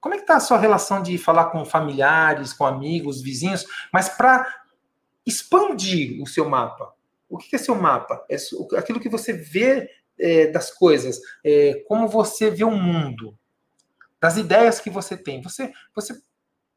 como 0.07 0.15
é 0.15 0.19
que 0.19 0.23
está 0.23 0.37
a 0.37 0.39
sua 0.39 0.57
relação 0.57 1.03
de 1.03 1.17
falar 1.17 1.47
com 1.47 1.65
familiares, 1.65 2.53
com 2.53 2.65
amigos, 2.65 3.21
vizinhos, 3.21 3.65
mas 3.91 4.07
para 4.07 4.47
expandir 5.25 6.23
o 6.23 6.25
seu 6.25 6.47
mapa? 6.49 6.93
O 7.27 7.37
que 7.37 7.53
é 7.57 7.59
seu 7.59 7.75
mapa? 7.75 8.25
É 8.29 8.37
aquilo 8.77 9.01
que 9.01 9.09
você 9.09 9.33
vê 9.33 9.89
é, 10.17 10.47
das 10.47 10.71
coisas, 10.71 11.19
é, 11.43 11.83
como 11.89 12.07
você 12.07 12.49
vê 12.49 12.63
o 12.63 12.71
mundo, 12.71 13.37
das 14.17 14.37
ideias 14.37 14.79
que 14.79 14.89
você 14.89 15.17
tem. 15.17 15.41
Você, 15.41 15.73
você 15.93 16.17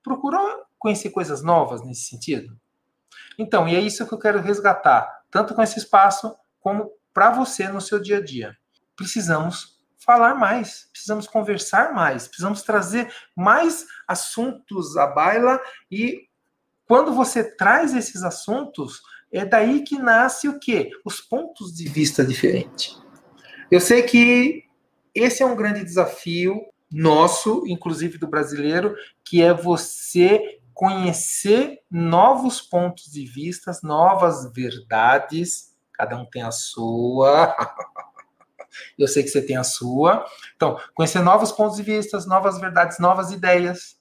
procurou 0.02 0.64
conhecer 0.76 1.10
coisas 1.10 1.40
novas 1.40 1.84
nesse 1.84 2.08
sentido? 2.08 2.58
Então, 3.38 3.68
e 3.68 3.76
é 3.76 3.80
isso 3.80 4.04
que 4.08 4.12
eu 4.12 4.18
quero 4.18 4.40
resgatar, 4.40 5.08
tanto 5.30 5.54
com 5.54 5.62
esse 5.62 5.78
espaço 5.78 6.36
como 6.58 6.90
para 7.14 7.30
você 7.30 7.68
no 7.68 7.80
seu 7.80 8.00
dia 8.00 8.16
a 8.16 8.20
dia. 8.20 8.56
Precisamos 8.96 9.79
falar 10.04 10.34
mais, 10.34 10.88
precisamos 10.92 11.26
conversar 11.26 11.92
mais, 11.92 12.26
precisamos 12.26 12.62
trazer 12.62 13.12
mais 13.36 13.86
assuntos 14.08 14.96
à 14.96 15.06
baila 15.06 15.60
e 15.90 16.28
quando 16.86 17.14
você 17.14 17.44
traz 17.44 17.94
esses 17.94 18.24
assuntos, 18.24 19.00
é 19.32 19.44
daí 19.44 19.84
que 19.84 19.96
nasce 19.96 20.48
o 20.48 20.58
quê? 20.58 20.90
Os 21.04 21.20
pontos 21.20 21.72
de 21.72 21.88
vista 21.88 22.24
diferentes. 22.24 23.00
Eu 23.70 23.80
sei 23.80 24.02
que 24.02 24.64
esse 25.14 25.42
é 25.42 25.46
um 25.46 25.54
grande 25.54 25.84
desafio 25.84 26.60
nosso, 26.90 27.62
inclusive 27.66 28.18
do 28.18 28.26
brasileiro, 28.26 28.96
que 29.24 29.40
é 29.40 29.54
você 29.54 30.58
conhecer 30.74 31.78
novos 31.88 32.60
pontos 32.60 33.04
de 33.04 33.24
vista, 33.24 33.70
novas 33.82 34.52
verdades, 34.52 35.76
cada 35.92 36.16
um 36.16 36.24
tem 36.24 36.42
a 36.42 36.50
sua. 36.50 37.54
eu 38.98 39.08
sei 39.08 39.22
que 39.22 39.28
você 39.28 39.42
tem 39.42 39.56
a 39.56 39.64
sua. 39.64 40.24
Então, 40.56 40.78
conhecer 40.94 41.20
novos 41.20 41.52
pontos 41.52 41.76
de 41.76 41.82
vista, 41.82 42.18
novas 42.26 42.58
verdades, 42.60 42.98
novas 42.98 43.30
ideias. 43.30 43.96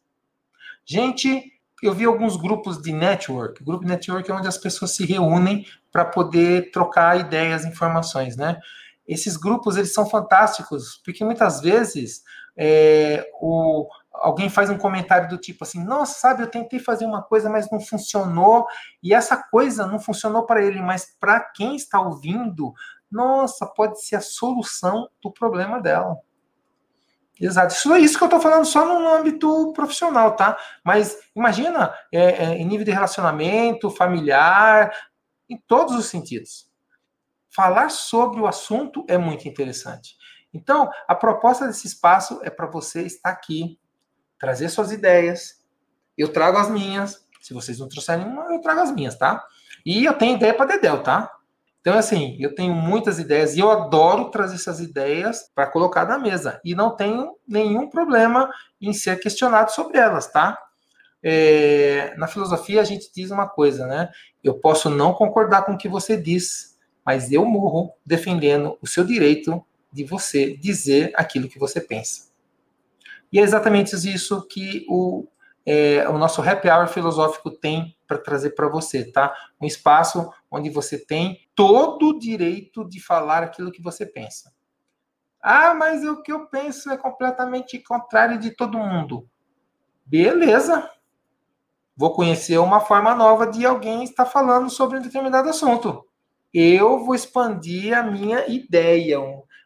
Gente, 0.86 1.54
eu 1.82 1.94
vi 1.94 2.06
alguns 2.06 2.36
grupos 2.36 2.82
de 2.82 2.92
network. 2.92 3.64
Grupo 3.64 3.84
de 3.84 3.92
network 3.92 4.30
é 4.30 4.34
onde 4.34 4.48
as 4.48 4.58
pessoas 4.58 4.96
se 4.96 5.06
reúnem 5.06 5.66
para 5.92 6.06
poder 6.06 6.72
trocar 6.72 7.20
ideias, 7.20 7.66
informações, 7.66 8.36
né? 8.36 8.60
Esses 9.08 9.38
grupos, 9.38 9.76
eles 9.76 9.94
são 9.94 10.08
fantásticos, 10.08 11.02
porque 11.04 11.24
muitas 11.24 11.62
vezes 11.62 12.24
é, 12.56 13.28
o, 13.42 13.88
alguém 14.14 14.50
faz 14.50 14.70
um 14.70 14.78
comentário 14.78 15.30
do 15.30 15.38
tipo 15.38 15.64
assim, 15.64 15.84
nossa, 15.84 16.20
sabe, 16.20 16.44
eu 16.44 16.48
tentei 16.48 16.80
fazer 16.80 17.06
uma 17.06 17.22
coisa, 17.22 17.50
mas 17.50 17.72
não 17.72 17.80
funcionou, 17.80 18.68
e 19.02 19.14
essa 19.14 19.38
coisa 19.38 19.88
não 19.88 20.00
funcionou 20.00 20.46
para 20.46 20.64
ele, 20.64 20.82
mas 20.82 21.16
para 21.20 21.40
quem 21.40 21.76
está 21.76 22.00
ouvindo, 22.00 22.74
nossa, 23.12 23.66
pode 23.66 24.04
ser 24.04 24.18
a 24.18 24.22
solução 24.22 25.10
do 25.22 25.32
problema 25.32 25.82
dela. 25.82 26.18
Exato. 27.40 27.74
Isso 27.74 27.94
é 27.94 28.00
isso 28.00 28.18
que 28.18 28.24
eu 28.24 28.28
estou 28.28 28.42
falando 28.42 28.66
só 28.66 28.86
no 28.86 29.08
âmbito 29.08 29.72
profissional, 29.74 30.36
tá? 30.36 30.58
Mas 30.84 31.18
imagina 31.34 31.94
é, 32.12 32.20
é, 32.20 32.58
em 32.58 32.66
nível 32.66 32.86
de 32.86 32.92
relacionamento, 32.92 33.90
familiar, 33.90 34.94
em 35.50 35.58
todos 35.58 35.96
os 35.96 36.08
sentidos. 36.08 36.70
Falar 37.50 37.90
sobre 37.90 38.42
o 38.42 38.48
assunto 38.48 39.06
é 39.08 39.18
muito 39.18 39.48
interessante. 39.48 40.18
Então, 40.54 40.90
a 41.08 41.16
proposta 41.16 41.66
desse 41.66 41.88
espaço 41.88 42.42
é 42.44 42.50
para 42.50 42.68
você 42.68 43.04
estar 43.04 43.30
aqui, 43.30 43.80
trazer 44.38 44.68
suas 44.70 44.92
ideias. 44.92 45.64
Eu 46.18 46.34
trago 46.34 46.58
as 46.58 46.70
minhas. 46.70 47.26
Se 47.42 47.54
vocês 47.54 47.80
não 47.80 47.88
trouxerem 47.88 48.26
nenhuma, 48.26 48.54
eu 48.54 48.60
trago 48.60 48.82
as 48.82 48.92
minhas, 48.92 49.18
tá? 49.18 49.46
E 49.86 50.04
eu 50.04 50.14
tenho 50.14 50.36
ideia 50.36 50.54
para 50.54 50.66
Dedel, 50.66 51.02
tá? 51.02 51.32
Então, 51.82 51.98
assim, 51.98 52.36
eu 52.40 52.54
tenho 52.54 52.74
muitas 52.74 53.20
ideias 53.20 53.56
e 53.56 53.60
eu 53.60 53.72
adoro 53.72 54.30
trazer 54.30 54.56
essas 54.56 54.80
ideias 54.80 55.50
para 55.56 55.68
colocar 55.68 56.06
na 56.06 56.20
mesa. 56.20 56.60
E 56.64 56.76
não 56.76 56.96
tenho 56.96 57.36
nenhum 57.48 57.90
problema 57.90 58.50
em 58.82 58.92
ser 58.92 59.20
questionado 59.20 59.72
sobre 59.72 59.98
elas, 59.98 60.28
tá? 60.28 60.58
É, 61.24 62.14
na 62.18 62.28
filosofia, 62.28 62.82
a 62.82 62.84
gente 62.84 63.10
diz 63.14 63.32
uma 63.32 63.48
coisa, 63.48 63.88
né? 63.88 64.10
Eu 64.44 64.56
posso 64.56 64.90
não 64.90 65.14
concordar 65.14 65.64
com 65.64 65.74
o 65.74 65.78
que 65.78 65.88
você 65.88 66.18
diz, 66.18 66.78
mas 67.06 67.32
eu 67.32 67.46
morro 67.46 67.94
defendendo 68.06 68.78
o 68.82 68.88
seu 68.88 69.04
direito 69.04 69.64
de 69.92 70.04
você 70.04 70.56
dizer 70.58 71.12
aquilo 71.16 71.48
que 71.48 71.60
você 71.60 71.80
pensa. 71.80 72.30
E 73.32 73.40
é 73.40 73.42
exatamente 73.42 73.96
isso 73.96 74.46
que 74.48 74.86
o 74.90 75.26
é, 75.66 76.08
o 76.10 76.18
nosso 76.18 76.42
happy 76.42 76.70
hour 76.70 76.88
filosófico 76.88 77.52
tem 77.52 77.96
para 78.08 78.18
trazer 78.18 78.52
para 78.52 78.68
você, 78.68 79.12
tá? 79.12 79.34
Um 79.62 79.68
espaço 79.68 80.32
onde 80.50 80.70
você 80.70 80.98
tem 80.98 81.48
todo 81.54 82.10
o 82.10 82.20
direito 82.20 82.88
de 82.88 83.00
falar 83.00 83.44
aquilo 83.44 83.72
que 83.72 83.82
você 83.82 84.06
pensa. 84.06 84.52
Ah, 85.42 85.74
mas 85.74 86.04
o 86.04 86.22
que 86.22 86.32
eu 86.32 86.48
penso 86.48 86.90
é 86.90 86.98
completamente 86.98 87.80
contrário 87.80 88.38
de 88.38 88.52
todo 88.52 88.78
mundo. 88.78 89.30
Beleza. 90.06 90.90
Vou 91.96 92.14
conhecer 92.14 92.58
uma 92.58 92.80
forma 92.80 93.14
nova 93.14 93.46
de 93.46 93.66
alguém 93.66 94.04
estar 94.04 94.26
falando 94.26 94.70
sobre 94.70 94.98
um 94.98 95.02
determinado 95.02 95.50
assunto. 95.50 96.06
Eu 96.54 97.06
vou 97.06 97.14
expandir 97.14 97.96
a 97.96 98.02
minha 98.02 98.48
ideia, 98.48 99.20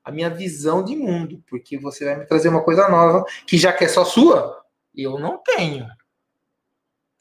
a 0.03 0.11
minha 0.11 0.29
visão 0.29 0.83
de 0.83 0.95
mundo, 0.95 1.41
porque 1.47 1.77
você 1.77 2.03
vai 2.03 2.17
me 2.17 2.25
trazer 2.25 2.49
uma 2.49 2.63
coisa 2.63 2.89
nova 2.89 3.23
que 3.47 3.57
já 3.57 3.71
que 3.71 3.85
é 3.85 3.87
só 3.87 4.03
sua, 4.03 4.62
eu 4.95 5.19
não 5.19 5.37
tenho. 5.37 5.87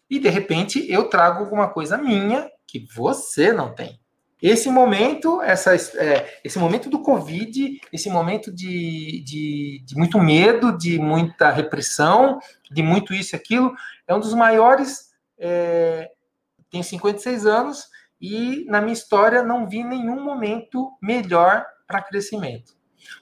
E 0.08 0.18
de 0.18 0.28
repente 0.28 0.90
eu 0.90 1.08
trago 1.08 1.40
alguma 1.40 1.68
coisa 1.68 1.96
minha 1.96 2.50
que 2.66 2.86
você 2.94 3.52
não 3.52 3.74
tem. 3.74 4.00
Esse 4.42 4.68
momento, 4.68 5.40
essa, 5.40 5.72
é, 5.74 6.40
esse 6.42 6.58
momento 6.58 6.90
do 6.90 7.00
Covid, 7.00 7.80
esse 7.92 8.10
momento 8.10 8.52
de, 8.52 9.22
de, 9.24 9.82
de, 9.84 9.94
muito 9.96 10.18
medo, 10.18 10.76
de 10.76 10.98
muita 10.98 11.50
repressão, 11.50 12.40
de 12.68 12.82
muito 12.82 13.14
isso 13.14 13.34
e 13.34 13.38
aquilo, 13.38 13.72
é 14.06 14.12
um 14.12 14.18
dos 14.18 14.34
maiores. 14.34 15.12
É, 15.38 16.10
tenho 16.68 16.82
56 16.82 17.46
anos 17.46 17.86
e 18.20 18.64
na 18.68 18.80
minha 18.80 18.92
história 18.92 19.42
não 19.42 19.68
vi 19.68 19.84
nenhum 19.84 20.22
momento 20.24 20.90
melhor 21.00 21.64
para 21.86 22.02
crescimento. 22.02 22.72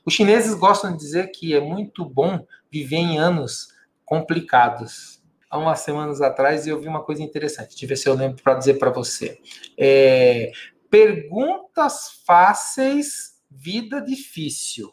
Os 0.06 0.14
chineses 0.14 0.54
gostam 0.54 0.92
de 0.92 0.98
dizer 0.98 1.30
que 1.32 1.54
é 1.54 1.60
muito 1.60 2.04
bom 2.04 2.46
viver 2.70 2.96
em 2.96 3.18
anos 3.18 3.68
complicados. 4.10 5.22
Há 5.48 5.56
umas 5.56 5.80
semanas 5.80 6.20
atrás 6.20 6.66
eu 6.66 6.80
vi 6.80 6.88
uma 6.88 7.04
coisa 7.04 7.22
interessante, 7.22 7.70
deixa 7.70 7.84
eu 7.84 7.88
ver 7.88 7.96
se 7.96 8.08
eu 8.08 8.14
lembro 8.14 8.42
para 8.42 8.54
dizer 8.54 8.74
para 8.74 8.90
você. 8.90 9.40
É, 9.78 10.50
perguntas 10.90 12.20
fáceis, 12.26 13.40
vida 13.48 14.00
difícil. 14.02 14.92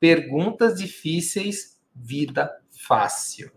Perguntas 0.00 0.78
difíceis, 0.78 1.78
vida 1.94 2.50
fácil. 2.70 3.52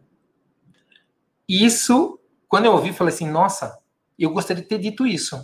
Isso, 1.48 2.20
quando 2.50 2.66
eu 2.66 2.74
ouvi, 2.74 2.92
falei 2.92 3.14
assim: 3.14 3.30
nossa, 3.30 3.80
eu 4.18 4.32
gostaria 4.32 4.62
de 4.62 4.68
ter 4.68 4.80
dito 4.80 5.08
isso. 5.08 5.38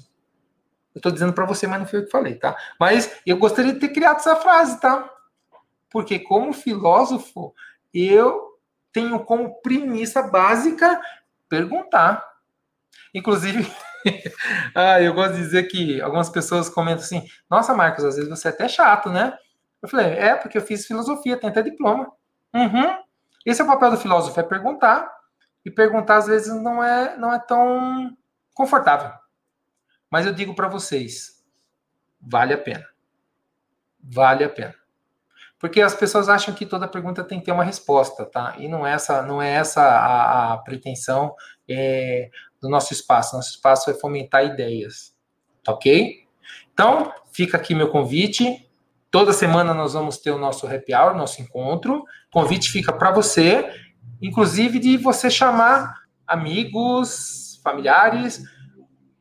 Eu 0.93 0.99
estou 0.99 1.11
dizendo 1.13 1.31
para 1.31 1.45
você, 1.45 1.65
mas 1.65 1.79
não 1.79 1.87
foi 1.87 1.99
eu 1.99 2.05
que 2.05 2.11
falei, 2.11 2.35
tá? 2.35 2.57
Mas 2.77 3.21
eu 3.25 3.37
gostaria 3.37 3.71
de 3.71 3.79
ter 3.79 3.89
criado 3.89 4.17
essa 4.17 4.35
frase, 4.35 4.81
tá? 4.81 5.09
Porque, 5.89 6.19
como 6.19 6.51
filósofo, 6.51 7.53
eu 7.93 8.54
tenho 8.95 9.19
como 9.25 9.61
premissa 9.61 10.23
básica 10.23 11.01
perguntar. 11.49 12.25
Inclusive, 13.13 13.69
ah, 14.73 15.01
eu 15.01 15.13
gosto 15.13 15.33
de 15.33 15.41
dizer 15.41 15.63
que 15.63 16.01
algumas 16.01 16.29
pessoas 16.29 16.69
comentam 16.69 17.03
assim: 17.03 17.27
Nossa, 17.51 17.73
Marcos, 17.73 18.05
às 18.05 18.15
vezes 18.15 18.29
você 18.29 18.47
é 18.47 18.51
até 18.51 18.69
chato, 18.69 19.09
né? 19.09 19.37
Eu 19.81 19.89
falei: 19.89 20.13
É, 20.13 20.35
porque 20.35 20.57
eu 20.57 20.61
fiz 20.61 20.87
filosofia, 20.87 21.37
tenho 21.37 21.51
até 21.51 21.61
diploma. 21.61 22.09
Uhum. 22.53 22.97
Esse 23.45 23.59
é 23.59 23.65
o 23.65 23.67
papel 23.67 23.91
do 23.91 23.97
filósofo: 23.97 24.39
é 24.39 24.43
perguntar. 24.43 25.13
E 25.65 25.71
perguntar, 25.71 26.17
às 26.17 26.27
vezes, 26.27 26.53
não 26.61 26.81
é, 26.81 27.17
não 27.17 27.33
é 27.33 27.39
tão 27.39 28.15
confortável. 28.53 29.11
Mas 30.09 30.25
eu 30.25 30.31
digo 30.31 30.55
para 30.55 30.69
vocês: 30.69 31.43
vale 32.21 32.53
a 32.53 32.57
pena. 32.57 32.87
Vale 34.01 34.45
a 34.45 34.49
pena. 34.49 34.84
Porque 35.59 35.81
as 35.81 35.95
pessoas 35.95 36.27
acham 36.27 36.53
que 36.53 36.65
toda 36.65 36.87
pergunta 36.87 37.23
tem 37.23 37.39
que 37.39 37.45
ter 37.45 37.51
uma 37.51 37.63
resposta, 37.63 38.25
tá? 38.25 38.55
E 38.57 38.67
não 38.67 38.85
é 38.85 38.93
essa, 38.93 39.21
não 39.21 39.41
é 39.41 39.51
essa 39.53 39.81
a, 39.81 40.53
a 40.53 40.57
pretensão 40.57 41.33
é, 41.67 42.29
do 42.61 42.69
nosso 42.69 42.93
espaço. 42.93 43.35
Nosso 43.35 43.51
espaço 43.51 43.89
é 43.89 43.93
fomentar 43.93 44.45
ideias, 44.45 45.15
tá 45.63 45.71
ok? 45.71 46.25
Então, 46.73 47.13
fica 47.31 47.57
aqui 47.57 47.73
meu 47.73 47.89
convite. 47.89 48.69
Toda 49.09 49.31
semana 49.31 49.73
nós 49.73 49.93
vamos 49.93 50.17
ter 50.17 50.31
o 50.31 50.37
nosso 50.37 50.67
happy 50.67 50.93
hour, 50.93 51.15
nosso 51.15 51.41
encontro. 51.41 51.99
O 51.99 52.05
convite 52.31 52.69
fica 52.69 52.91
para 52.91 53.11
você, 53.11 53.71
inclusive 54.21 54.77
de 54.77 54.97
você 54.97 55.29
chamar 55.29 56.01
amigos, 56.27 57.61
familiares. 57.63 58.43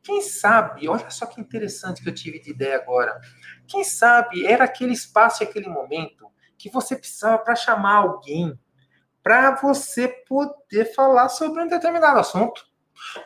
Quem 0.05 0.21
sabe, 0.21 0.87
olha 0.87 1.09
só 1.09 1.25
que 1.25 1.41
interessante 1.41 2.03
que 2.03 2.07
eu 2.07 2.13
tive 2.13 2.39
de 2.39 2.51
ideia 2.51 2.75
agora. 2.75 3.19
Quem 3.67 3.83
sabe 3.83 4.45
era 4.45 4.63
aquele 4.63 4.93
espaço 4.93 5.41
e 5.41 5.47
aquele 5.47 5.67
momento 5.67 6.31
que 6.59 6.69
você 6.69 6.95
precisava 6.95 7.39
para 7.39 7.55
chamar 7.55 7.95
alguém 7.95 8.57
para 9.23 9.55
você 9.55 10.07
poder 10.07 10.93
falar 10.93 11.27
sobre 11.29 11.63
um 11.63 11.67
determinado 11.67 12.19
assunto. 12.19 12.63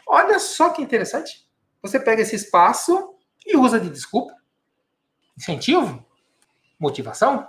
Olha 0.08 0.40
só 0.40 0.70
que 0.70 0.82
interessante. 0.82 1.46
Você 1.82 2.00
pega 2.00 2.22
esse 2.22 2.38
espaço 2.38 3.14
e 3.46 3.58
usa 3.58 3.78
de 3.78 3.90
desculpa, 3.90 4.34
incentivo, 5.38 6.06
motivação 6.80 7.46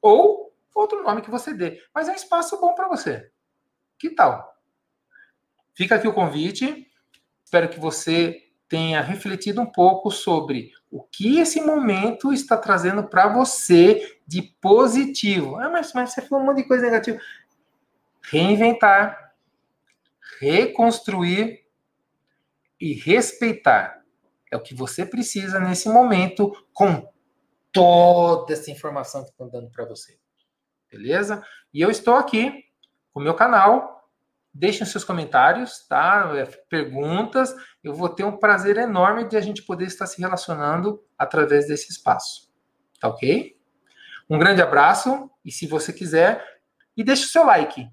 ou 0.00 0.50
outro 0.74 1.02
nome 1.02 1.20
que 1.20 1.30
você 1.30 1.52
dê. 1.52 1.82
Mas 1.94 2.08
é 2.08 2.12
um 2.12 2.14
espaço 2.14 2.58
bom 2.58 2.74
para 2.74 2.88
você. 2.88 3.30
Que 3.98 4.08
tal? 4.08 4.56
Fica 5.74 5.96
aqui 5.96 6.08
o 6.08 6.14
convite. 6.14 6.87
Espero 7.48 7.70
que 7.70 7.80
você 7.80 8.46
tenha 8.68 9.00
refletido 9.00 9.62
um 9.62 9.72
pouco 9.72 10.10
sobre 10.10 10.70
o 10.90 11.02
que 11.02 11.40
esse 11.40 11.62
momento 11.62 12.30
está 12.30 12.58
trazendo 12.58 13.08
para 13.08 13.26
você 13.32 14.20
de 14.26 14.42
positivo. 14.42 15.56
Ah, 15.56 15.70
mas, 15.70 15.94
mas 15.94 16.12
você 16.12 16.20
falou 16.20 16.44
um 16.44 16.48
monte 16.48 16.58
de 16.58 16.68
coisa 16.68 16.84
negativa. 16.84 17.18
Reinventar, 18.20 19.34
reconstruir 20.38 21.64
e 22.78 22.92
respeitar. 22.92 24.04
É 24.52 24.56
o 24.58 24.62
que 24.62 24.74
você 24.74 25.06
precisa 25.06 25.58
nesse 25.58 25.88
momento 25.88 26.52
com 26.74 27.10
toda 27.72 28.52
essa 28.52 28.70
informação 28.70 29.24
que 29.24 29.30
estão 29.30 29.48
dando 29.48 29.70
para 29.70 29.86
você. 29.86 30.18
Beleza? 30.90 31.42
E 31.72 31.80
eu 31.80 31.90
estou 31.90 32.16
aqui 32.16 32.66
com 33.10 33.20
o 33.20 33.22
meu 33.22 33.34
canal 33.34 33.97
Deixem 34.58 34.84
seus 34.84 35.04
comentários, 35.04 35.86
tá? 35.86 36.32
É, 36.34 36.44
perguntas. 36.68 37.54
Eu 37.82 37.94
vou 37.94 38.08
ter 38.08 38.24
um 38.24 38.36
prazer 38.36 38.76
enorme 38.76 39.28
de 39.28 39.36
a 39.36 39.40
gente 39.40 39.62
poder 39.62 39.84
estar 39.84 40.04
se 40.04 40.20
relacionando 40.20 41.00
através 41.16 41.68
desse 41.68 41.92
espaço. 41.92 42.50
Tá 43.00 43.06
ok? 43.06 43.56
Um 44.28 44.36
grande 44.36 44.60
abraço 44.60 45.30
e 45.44 45.52
se 45.52 45.68
você 45.68 45.92
quiser, 45.92 46.44
e 46.96 47.04
deixe 47.04 47.26
o 47.26 47.28
seu 47.28 47.44
like, 47.44 47.88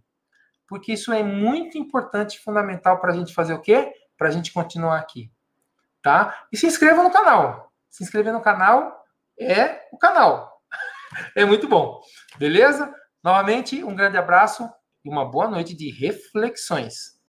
porque 0.67 0.93
isso 0.93 1.13
é 1.13 1.21
muito 1.21 1.77
importante 1.77 2.37
e 2.37 2.39
fundamental 2.39 2.99
para 2.99 3.13
a 3.13 3.15
gente 3.15 3.31
fazer 3.31 3.53
o 3.53 3.61
quê? 3.61 3.93
Para 4.17 4.29
a 4.29 4.31
gente 4.31 4.51
continuar 4.51 4.97
aqui, 4.97 5.31
tá? 6.01 6.47
E 6.51 6.57
se 6.57 6.65
inscreva 6.65 7.03
no 7.03 7.11
canal. 7.11 7.71
Se 7.91 8.03
inscrever 8.03 8.33
no 8.33 8.41
canal 8.41 9.05
é 9.39 9.87
o 9.91 9.99
canal. 9.99 10.63
é 11.37 11.45
muito 11.45 11.67
bom, 11.67 12.01
beleza? 12.39 12.91
Novamente, 13.23 13.83
um 13.83 13.95
grande 13.95 14.17
abraço 14.17 14.67
e 15.05 15.09
uma 15.09 15.23
boa 15.23 15.47
noite 15.47 15.75
de 15.75 15.91
reflexões. 15.91 17.14